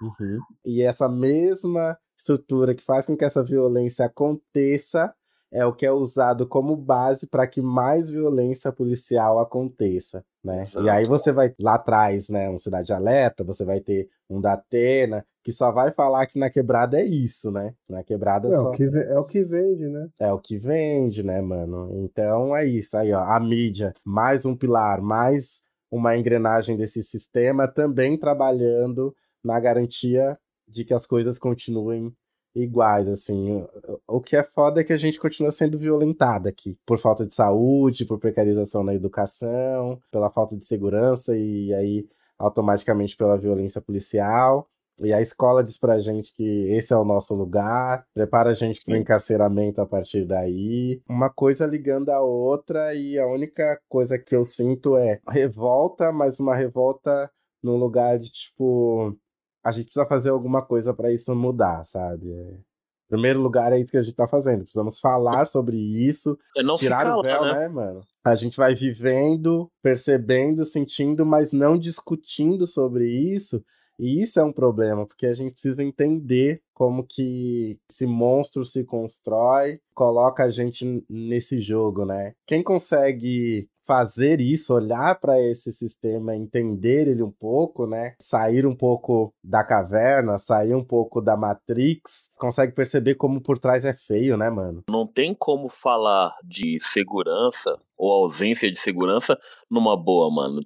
[0.00, 0.40] Uhum.
[0.64, 5.14] E essa mesma estrutura que faz com que essa violência aconteça
[5.54, 10.68] é o que é usado como base para que mais violência policial aconteça, né?
[10.82, 14.54] E aí você vai lá atrás, né, um Cidade Alerta, você vai ter um da
[14.54, 17.72] Atena, que só vai falar que na quebrada é isso, né?
[17.88, 20.08] Na quebrada É, só o que, é o que vende, né?
[20.18, 21.88] é o que vende, né, mano?
[22.04, 23.20] Então é isso aí, ó.
[23.20, 30.36] A mídia, mais um pilar, mais uma engrenagem desse sistema, também trabalhando na garantia
[30.66, 32.12] de que as coisas continuem
[32.54, 33.64] iguais, assim.
[34.06, 37.34] O- que é foda é que a gente continua sendo violentada aqui, por falta de
[37.34, 42.06] saúde, por precarização na educação, pela falta de segurança e aí
[42.38, 44.68] automaticamente pela violência policial.
[45.02, 48.84] E a escola diz pra gente que esse é o nosso lugar, prepara a gente
[48.84, 51.00] pro encarceramento a partir daí.
[51.08, 56.38] Uma coisa ligando a outra, e a única coisa que eu sinto é revolta, mas
[56.38, 57.28] uma revolta
[57.60, 59.16] num lugar de tipo.
[59.64, 62.30] A gente precisa fazer alguma coisa pra isso mudar, sabe?
[62.30, 62.58] É.
[63.06, 64.62] Em primeiro lugar, é isso que a gente tá fazendo.
[64.62, 67.60] Precisamos falar sobre isso, É tirar o calar, véu, né?
[67.60, 68.00] né, mano?
[68.24, 73.62] A gente vai vivendo, percebendo, sentindo, mas não discutindo sobre isso.
[73.98, 78.82] E isso é um problema, porque a gente precisa entender como que esse monstro se
[78.84, 82.32] constrói, coloca a gente nesse jogo, né?
[82.46, 88.14] Quem consegue fazer isso, olhar para esse sistema, entender ele um pouco, né?
[88.18, 93.84] Sair um pouco da caverna, sair um pouco da Matrix, consegue perceber como por trás
[93.84, 94.82] é feio, né, mano?
[94.88, 99.38] Não tem como falar de segurança ou ausência de segurança
[99.70, 100.60] numa boa, mano.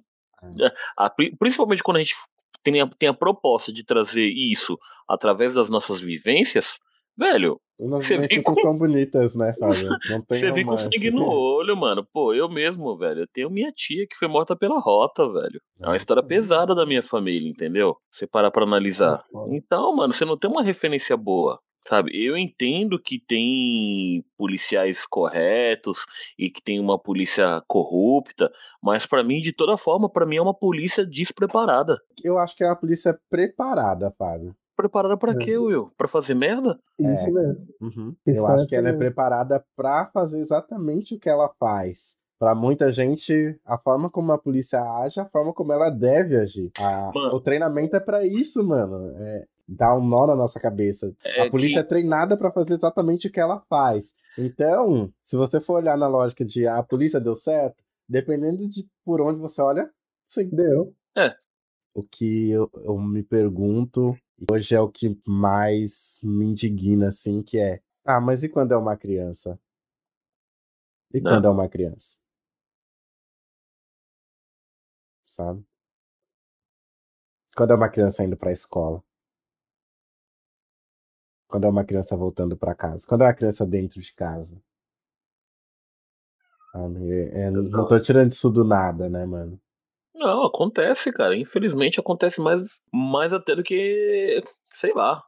[0.61, 0.71] É,
[1.37, 2.15] principalmente quando a gente
[2.63, 6.79] tem a, tem a proposta de trazer isso através das nossas vivências,
[7.19, 9.89] velho, Umas vivências com- são bonitas, né, Fábio?
[10.11, 12.05] Não tem você vem com sangue no olho, mano.
[12.11, 13.21] Pô, eu mesmo, velho.
[13.21, 15.61] Eu tenho minha tia que foi morta pela rota, velho.
[15.81, 17.95] É uma história pesada da minha família, entendeu?
[18.11, 19.23] Você parar pra analisar.
[19.49, 21.59] Então, mano, você não tem uma referência boa.
[21.87, 26.05] Sabe, eu entendo que tem policiais corretos
[26.37, 28.51] e que tem uma polícia corrupta,
[28.83, 31.97] mas pra mim, de toda forma, pra mim é uma polícia despreparada.
[32.23, 34.53] Eu acho que é uma polícia preparada, Fábio.
[34.79, 35.35] Preparada pra É.
[35.35, 35.91] quê, Will?
[35.97, 36.79] Pra fazer merda?
[36.97, 37.31] Isso É.
[37.31, 37.67] mesmo.
[37.81, 38.15] Uhum.
[38.25, 42.17] Isso Eu é acho que ela é preparada pra fazer exatamente o que ela faz.
[42.39, 46.37] Pra muita gente, a forma como a polícia age, é a forma como ela deve
[46.37, 46.71] agir.
[46.79, 49.13] A- o treinamento é pra isso, mano.
[49.17, 51.13] É dar um nó na nossa cabeça.
[51.25, 54.13] É a polícia que- é treinada pra fazer exatamente o que ela faz.
[54.37, 58.87] Então, se você for olhar na lógica de ah, a polícia deu certo, dependendo de
[59.03, 59.89] por onde você olha,
[60.25, 60.47] sim.
[60.49, 60.93] Deu.
[61.93, 67.41] O que eu, eu me pergunto, e hoje é o que mais me indigna, assim,
[67.43, 69.59] que é, ah, mas e quando é uma criança?
[71.13, 71.31] E Não.
[71.31, 72.17] quando é uma criança?
[75.21, 75.63] Sabe?
[77.55, 79.03] Quando é uma criança indo pra escola?
[81.47, 83.05] Quando é uma criança voltando pra casa?
[83.07, 84.61] Quando é uma criança dentro de casa?
[86.71, 87.11] Sabe?
[87.11, 89.59] É- é- não tô tirando isso do nada, né, mano?
[90.19, 91.33] Não, acontece, cara.
[91.37, 92.61] Infelizmente acontece mais,
[92.93, 94.43] mais até do que.
[94.73, 95.25] Sei lá.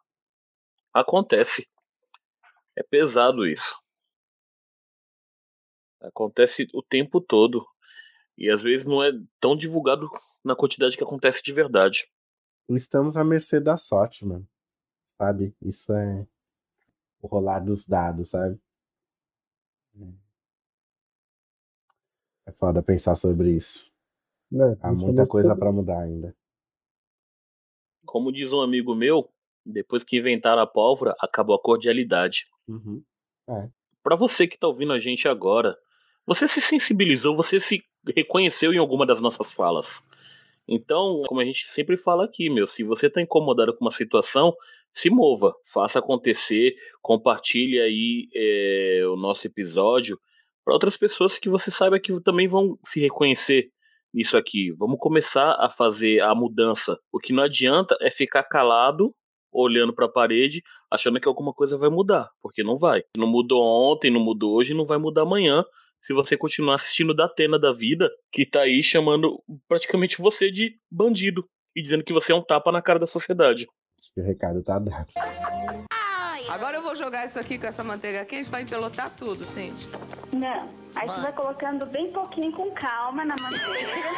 [0.93, 1.65] Acontece.
[2.75, 3.73] É pesado isso.
[6.01, 7.65] Acontece o tempo todo.
[8.37, 10.09] E às vezes não é tão divulgado
[10.43, 12.11] na quantidade que acontece de verdade.
[12.67, 14.45] Estamos à mercê da sorte, mano.
[15.05, 15.55] Sabe?
[15.61, 16.27] Isso é
[17.21, 18.59] o rolar dos dados, sabe?
[22.45, 23.89] É foda pensar sobre isso.
[24.51, 24.77] Né?
[24.81, 26.35] Há muita coisa pra mudar ainda.
[28.05, 29.29] Como diz um amigo meu,
[29.65, 32.45] depois que inventaram a pólvora, acabou a cordialidade.
[32.67, 33.01] Uhum.
[33.49, 33.69] É.
[34.03, 35.77] Pra você que tá ouvindo a gente agora,
[36.25, 37.83] você se sensibilizou, você se
[38.15, 40.03] reconheceu em alguma das nossas falas.
[40.67, 44.53] Então, como a gente sempre fala aqui, meu, se você tá incomodado com uma situação,
[44.93, 50.19] se mova, faça acontecer, compartilhe aí é, o nosso episódio
[50.63, 53.71] para outras pessoas que você saiba que também vão se reconhecer
[54.13, 54.71] nisso aqui.
[54.77, 56.97] Vamos começar a fazer a mudança.
[57.11, 59.13] O que não adianta é ficar calado,
[59.51, 63.03] olhando para a parede, achando que alguma coisa vai mudar, porque não vai.
[63.17, 65.63] Não mudou ontem, não mudou hoje, não vai mudar amanhã.
[66.03, 70.75] Se você continuar assistindo da Atena da vida, que tá aí chamando praticamente você de
[70.91, 71.45] bandido
[71.75, 73.67] e dizendo que você é um tapa na cara da sociedade.
[73.99, 75.07] Acho que o recado tá dado.
[76.49, 79.87] Agora eu vou jogar isso aqui com essa manteiga quente pra empelotar tudo, Cindy.
[80.33, 80.67] Não.
[80.93, 84.09] Aí você vai colocando bem pouquinho com calma na manteiga.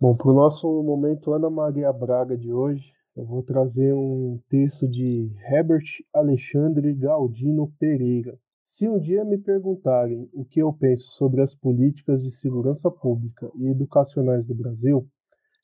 [0.00, 4.88] Bom, para o nosso momento Ana Maria Braga de hoje, eu vou trazer um texto
[4.88, 8.36] de Herbert Alexandre Galdino Pereira.
[8.64, 13.48] Se um dia me perguntarem o que eu penso sobre as políticas de segurança pública
[13.54, 15.08] e educacionais do Brasil,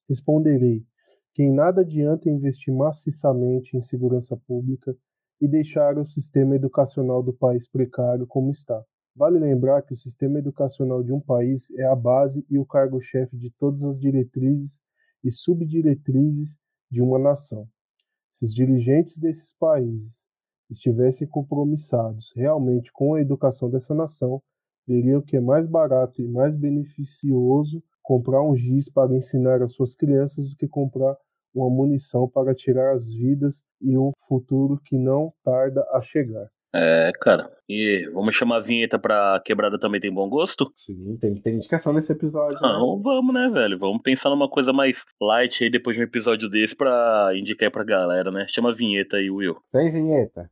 [0.08, 0.84] responderei
[1.38, 4.92] que em nada adianta investir maciçamente em segurança pública
[5.40, 8.82] e deixar o sistema educacional do país precário como está.
[9.14, 13.36] Vale lembrar que o sistema educacional de um país é a base e o cargo-chefe
[13.36, 14.80] de todas as diretrizes
[15.22, 16.58] e subdiretrizes
[16.90, 17.68] de uma nação.
[18.32, 20.26] Se os dirigentes desses países
[20.68, 24.42] estivessem compromissados realmente com a educação dessa nação,
[24.84, 29.94] veriam que é mais barato e mais beneficioso comprar um giz para ensinar as suas
[29.94, 31.16] crianças do que comprar
[31.54, 36.48] uma munição para tirar as vidas e um futuro que não tarda a chegar.
[36.74, 37.50] É, cara.
[37.66, 40.70] E vamos chamar a vinheta pra Quebrada Também Tem Bom Gosto?
[40.76, 42.54] Sim, tem, tem indicação nesse episódio.
[42.60, 42.68] né?
[42.68, 43.78] Não, vamos, né, velho?
[43.78, 47.84] Vamos pensar numa coisa mais light aí depois de um episódio desse pra indicar pra
[47.84, 48.44] galera, né?
[48.48, 49.56] Chama a vinheta aí, Will.
[49.72, 50.50] Vem, vinheta.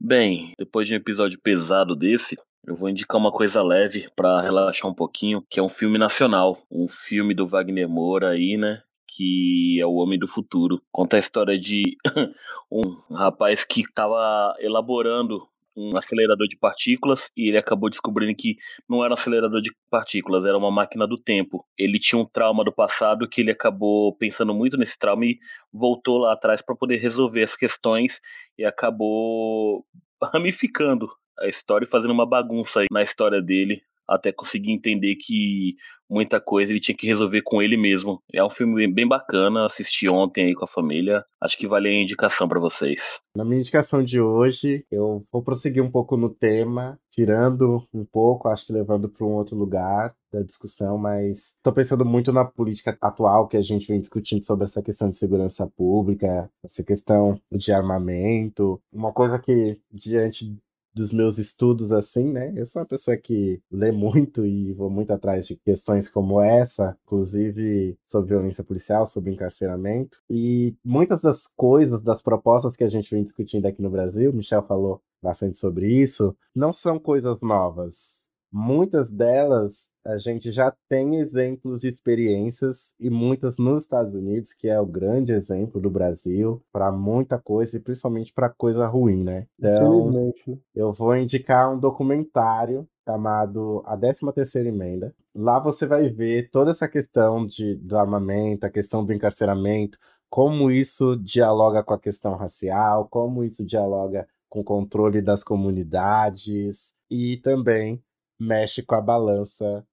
[0.00, 2.36] Bem, depois de um episódio pesado desse,
[2.68, 6.58] eu vou indicar uma coisa leve pra relaxar um pouquinho, que é um filme nacional,
[6.70, 8.82] um filme do Wagner Moura aí, né?
[9.06, 10.82] Que é o Homem do Futuro.
[10.92, 11.96] Conta a história de
[12.70, 18.56] um rapaz que estava elaborando um acelerador de partículas e ele acabou descobrindo que
[18.88, 21.64] não era um acelerador de partículas, era uma máquina do tempo.
[21.78, 25.38] Ele tinha um trauma do passado que ele acabou pensando muito nesse trauma e
[25.72, 28.20] voltou lá atrás para poder resolver as questões
[28.58, 29.86] e acabou
[30.20, 31.08] ramificando
[31.40, 35.76] a história e fazendo uma bagunça na história dele até conseguir entender que
[36.08, 38.22] muita coisa ele tinha que resolver com ele mesmo.
[38.32, 41.22] É um filme bem bacana, assisti ontem aí com a família.
[41.40, 43.20] Acho que vale a indicação para vocês.
[43.36, 48.48] Na minha indicação de hoje, eu vou prosseguir um pouco no tema, tirando um pouco,
[48.48, 52.96] acho que levando para um outro lugar da discussão, mas estou pensando muito na política
[53.00, 57.72] atual que a gente vem discutindo sobre essa questão de segurança pública, essa questão de
[57.72, 60.56] armamento, uma coisa que diante
[60.98, 62.52] dos meus estudos assim, né?
[62.56, 66.98] Eu sou uma pessoa que lê muito e vou muito atrás de questões como essa,
[67.04, 70.18] inclusive sobre violência policial, sobre encarceramento.
[70.28, 74.62] E muitas das coisas, das propostas que a gente vem discutindo aqui no Brasil, Michel
[74.62, 78.28] falou bastante sobre isso, não são coisas novas.
[78.50, 84.66] Muitas delas a gente já tem exemplos de experiências e muitas nos Estados Unidos, que
[84.66, 89.46] é o grande exemplo do Brasil para muita coisa e principalmente para coisa ruim, né?
[89.58, 90.32] Então, né?
[90.74, 95.14] eu vou indicar um documentário chamado A 13ª Emenda.
[95.36, 99.98] Lá você vai ver toda essa questão de, do armamento, a questão do encarceramento,
[100.30, 106.94] como isso dialoga com a questão racial, como isso dialoga com o controle das comunidades
[107.10, 108.02] e também
[108.38, 109.84] mexe com a balança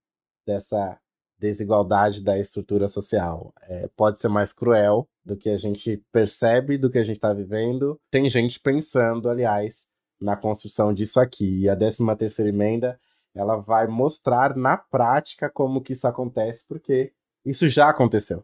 [0.46, 0.98] dessa
[1.40, 3.54] desigualdade da estrutura social.
[3.64, 7.34] É, pode ser mais cruel do que a gente percebe, do que a gente está
[7.34, 8.00] vivendo.
[8.12, 9.88] Tem gente pensando, aliás,
[10.20, 11.62] na construção disso aqui.
[11.62, 13.00] E a 13 terceira emenda,
[13.34, 17.12] ela vai mostrar na prática como que isso acontece, porque
[17.46, 18.44] isso já aconteceu.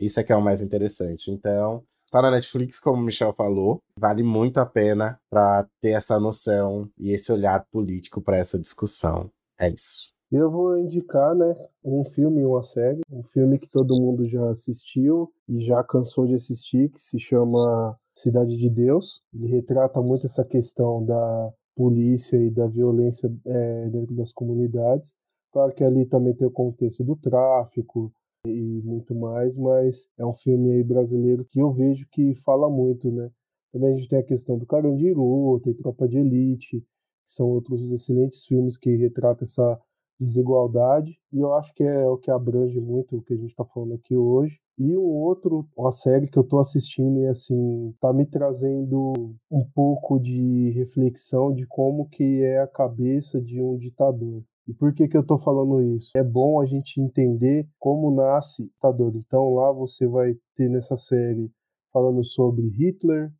[0.00, 1.30] Isso é que é o mais interessante.
[1.30, 6.20] Então, tá na Netflix, como o Michel falou, vale muito a pena para ter essa
[6.20, 9.30] noção e esse olhar político para essa discussão.
[9.58, 10.17] É isso.
[10.30, 14.50] Eu vou indicar, né, um filme e uma série, um filme que todo mundo já
[14.50, 19.22] assistiu e já cansou de assistir, que se chama Cidade de Deus.
[19.32, 25.10] Ele retrata muito essa questão da polícia e da violência é, dentro das comunidades.
[25.50, 28.12] Claro que ali também tem o contexto do tráfico
[28.46, 33.10] e muito mais, mas é um filme aí brasileiro que eu vejo que fala muito,
[33.10, 33.30] né?
[33.72, 36.86] Também a gente tem a questão do Carandiru, tem Tropa de Elite, que
[37.26, 39.80] são outros excelentes filmes que retratam essa
[40.20, 43.64] desigualdade, e eu acho que é o que abrange muito o que a gente está
[43.64, 44.58] falando aqui hoje.
[44.78, 49.12] E um outro, uma série que eu estou assistindo e assim, tá me trazendo
[49.50, 54.42] um pouco de reflexão de como que é a cabeça de um ditador.
[54.68, 56.10] E por que que eu estou falando isso?
[56.16, 59.16] É bom a gente entender como nasce o ditador.
[59.16, 61.50] Então lá você vai ter nessa série
[61.92, 63.32] falando sobre Hitler,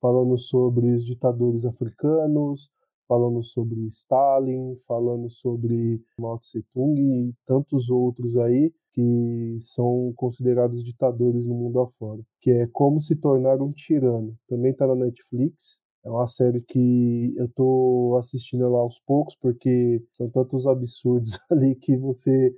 [0.00, 2.70] falando sobre os ditadores africanos,
[3.08, 10.82] falando sobre Stalin, falando sobre Mao Tse Tung e tantos outros aí que são considerados
[10.84, 14.34] ditadores no mundo afora, que é Como se tornar um tirano.
[14.48, 15.78] Também está na Netflix.
[16.04, 21.74] É uma série que eu tô assistindo ela aos poucos porque são tantos absurdos ali
[21.74, 22.54] que você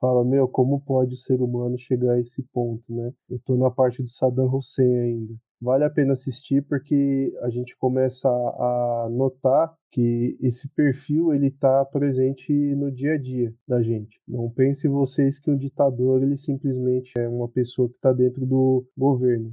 [0.00, 3.12] fala, meu, como pode o ser humano chegar a esse ponto, né?
[3.28, 7.76] Eu tô na parte do Saddam Hussein ainda vale a pena assistir porque a gente
[7.78, 14.20] começa a notar que esse perfil ele está presente no dia a dia da gente.
[14.26, 18.84] Não pense vocês que um ditador ele simplesmente é uma pessoa que está dentro do
[18.96, 19.52] governo.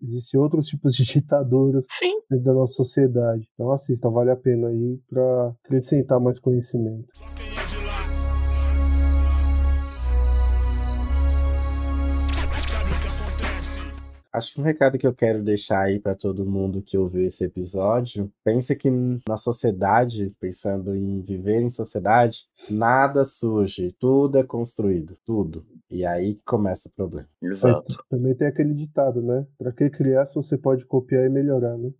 [0.00, 2.20] Existem outros tipos de ditaduras Sim.
[2.30, 3.48] dentro da nossa sociedade.
[3.54, 7.08] Então assista, vale a pena aí para acrescentar mais conhecimento.
[14.32, 17.44] Acho que um recado que eu quero deixar aí para todo mundo que ouviu esse
[17.44, 18.90] episódio, pense que
[19.26, 25.66] na sociedade, pensando em viver em sociedade, nada surge, tudo é construído, tudo.
[25.90, 27.28] E aí que começa o problema.
[27.42, 27.86] Exato.
[28.10, 29.46] Também tem aquele ditado, né?
[29.56, 31.90] Para que criar se você pode copiar e melhorar, né?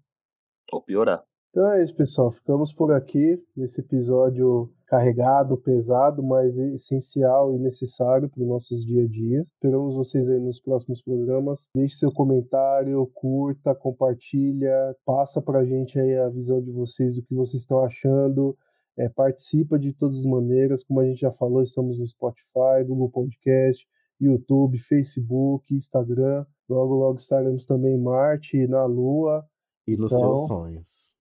[0.70, 1.24] Ou piorar.
[1.50, 2.30] Então é isso, pessoal.
[2.30, 9.04] Ficamos por aqui nesse episódio carregado, pesado, mas essencial e necessário para os nossos dia
[9.04, 9.46] a dia.
[9.54, 11.68] Esperamos vocês aí nos próximos programas.
[11.74, 17.22] Deixe seu comentário, curta, compartilha, passa para a gente aí a visão de vocês do
[17.22, 18.56] que vocês estão achando.
[18.96, 23.10] É, participa de todas as maneiras, como a gente já falou, estamos no Spotify, Google
[23.10, 23.86] Podcast,
[24.20, 26.44] YouTube, Facebook, Instagram.
[26.68, 29.46] Logo, logo estaremos também em Marte na Lua.
[29.86, 31.17] E nos Então, seus sonhos.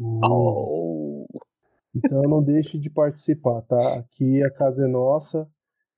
[0.00, 1.26] Oh.
[1.94, 3.98] Então não deixe de participar, tá?
[3.98, 5.48] Aqui a casa é nossa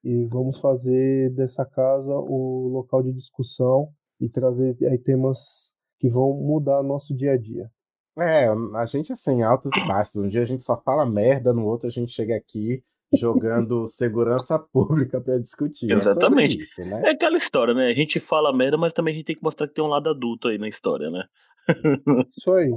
[0.03, 3.89] e vamos fazer dessa casa o local de discussão
[4.21, 7.71] e trazer aí temas que vão mudar nosso dia a dia.
[8.19, 10.17] É, a gente assim, altos e baixos.
[10.17, 12.83] Um dia a gente só fala merda, no outro a gente chega aqui
[13.13, 15.91] jogando segurança pública para discutir.
[15.91, 16.59] Exatamente.
[16.59, 17.03] É, isso, né?
[17.05, 17.89] é aquela história, né?
[17.89, 20.09] A gente fala merda, mas também a gente tem que mostrar que tem um lado
[20.09, 21.25] adulto aí na história, né?
[22.29, 22.71] Isso aí.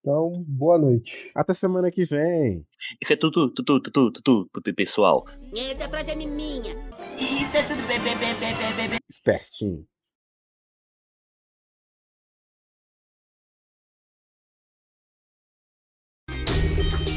[0.00, 1.30] Então, boa noite.
[1.34, 2.66] Até semana que vem.
[3.00, 5.26] Isso é tudo, tudo, tudo, tudo, tudo, pessoal.
[5.54, 6.74] Essa frase é minha.
[7.18, 8.98] Isso é tudo bem, bem, bem, bem.
[9.08, 9.86] Espertinho.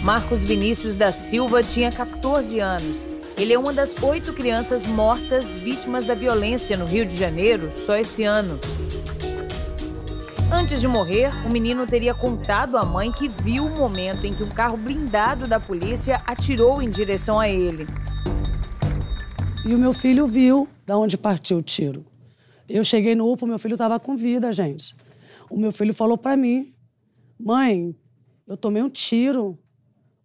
[0.03, 3.07] Marcos Vinícius da Silva tinha 14 anos.
[3.37, 7.95] Ele é uma das oito crianças mortas vítimas da violência no Rio de Janeiro só
[7.95, 8.59] esse ano.
[10.51, 14.43] Antes de morrer, o menino teria contado à mãe que viu o momento em que
[14.43, 17.87] um carro blindado da polícia atirou em direção a ele.
[19.65, 22.05] E o meu filho viu da onde partiu o tiro.
[22.67, 24.95] Eu cheguei no UPA, meu filho estava com vida, gente.
[25.49, 26.73] O meu filho falou para mim:
[27.39, 27.95] Mãe,
[28.47, 29.57] eu tomei um tiro.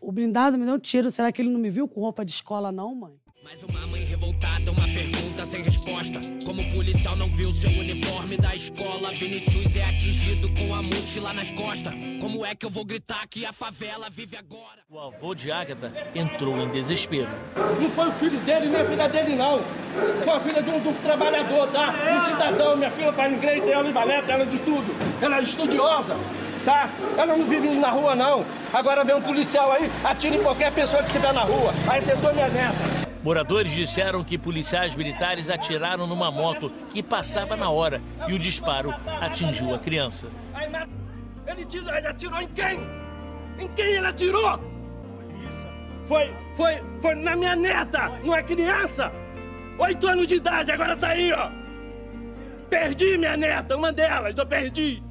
[0.00, 1.10] O blindado me deu um tiro.
[1.10, 3.14] Será que ele não me viu com roupa de escola, não, mãe?
[3.48, 6.20] Mais uma mãe revoltada, uma pergunta sem resposta.
[6.44, 11.32] Como o policial não viu seu uniforme da escola, Vinicius é atingido com a mochila
[11.32, 11.94] nas costas.
[12.20, 14.82] Como é que eu vou gritar que a favela vive agora?
[14.90, 17.30] O avô de Ágata entrou em desespero.
[17.80, 19.62] Não foi o filho dele, nem a filha dele, não.
[20.24, 21.94] Foi a filha de um, de um trabalhador, tá?
[22.20, 22.76] Um cidadão.
[22.76, 24.94] Minha filha faz inglês, tem aula em balé, ela de tudo.
[25.22, 26.14] Ela é estudiosa
[26.66, 26.90] tá?
[27.16, 28.44] Ela não vive na rua, não.
[28.74, 31.72] Agora vem um policial aí, atira em qualquer pessoa que estiver na rua.
[31.88, 32.97] Aí acertou minha neta.
[33.22, 38.94] Moradores disseram que policiais militares atiraram numa moto que passava na hora e o disparo
[39.20, 40.28] atingiu a criança.
[41.46, 42.80] Ele, tirou, ele atirou em quem?
[43.58, 44.60] Em quem ele atirou?
[46.06, 49.12] Foi, foi, foi na minha neta, não é criança?
[49.78, 51.50] Oito anos de idade, agora tá aí, ó.
[52.70, 55.02] Perdi minha neta, uma delas, eu perdi.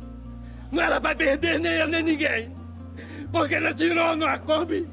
[0.71, 2.55] Não era pra perder nem eu nem ninguém.
[3.31, 4.87] Porque ele atirou numa Kombi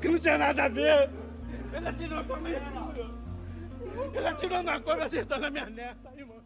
[0.00, 1.10] que não tinha nada a ver.
[1.74, 2.62] Ele atirou com a minha
[4.14, 6.40] Ele atirou numa Kombi acertando a minha neta, irmão.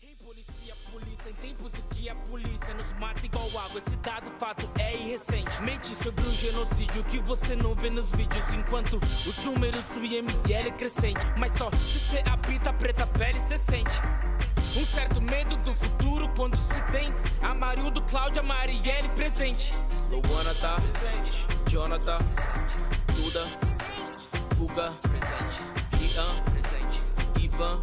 [0.00, 3.78] Quem policia polícia em tempos em que a polícia nos mata igual água.
[3.78, 5.62] Esse dado fato é irrecente.
[5.62, 8.52] Mente sobre o genocídio que você não vê nos vídeos.
[8.54, 10.32] Enquanto os números do IML
[10.68, 11.20] é crescente.
[11.36, 14.00] Mas só se você habita a preta pele, você sente.
[14.76, 19.72] Um certo medo do futuro quando se tem Amarildo, Cláudia, Marielle presente.
[20.10, 22.98] Luana tá presente, Jonathan, presente.
[23.16, 23.40] Duda,
[24.58, 25.60] Guga, presente.
[26.02, 27.00] Ian, presente.
[27.40, 27.80] Ivan,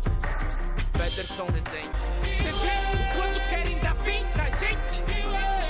[0.92, 1.98] Peterson, presente.
[2.22, 5.02] Você vê o quanto querem dar fim pra gente?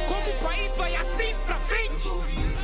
[0.08, 2.55] Como o país vai assim pra frente?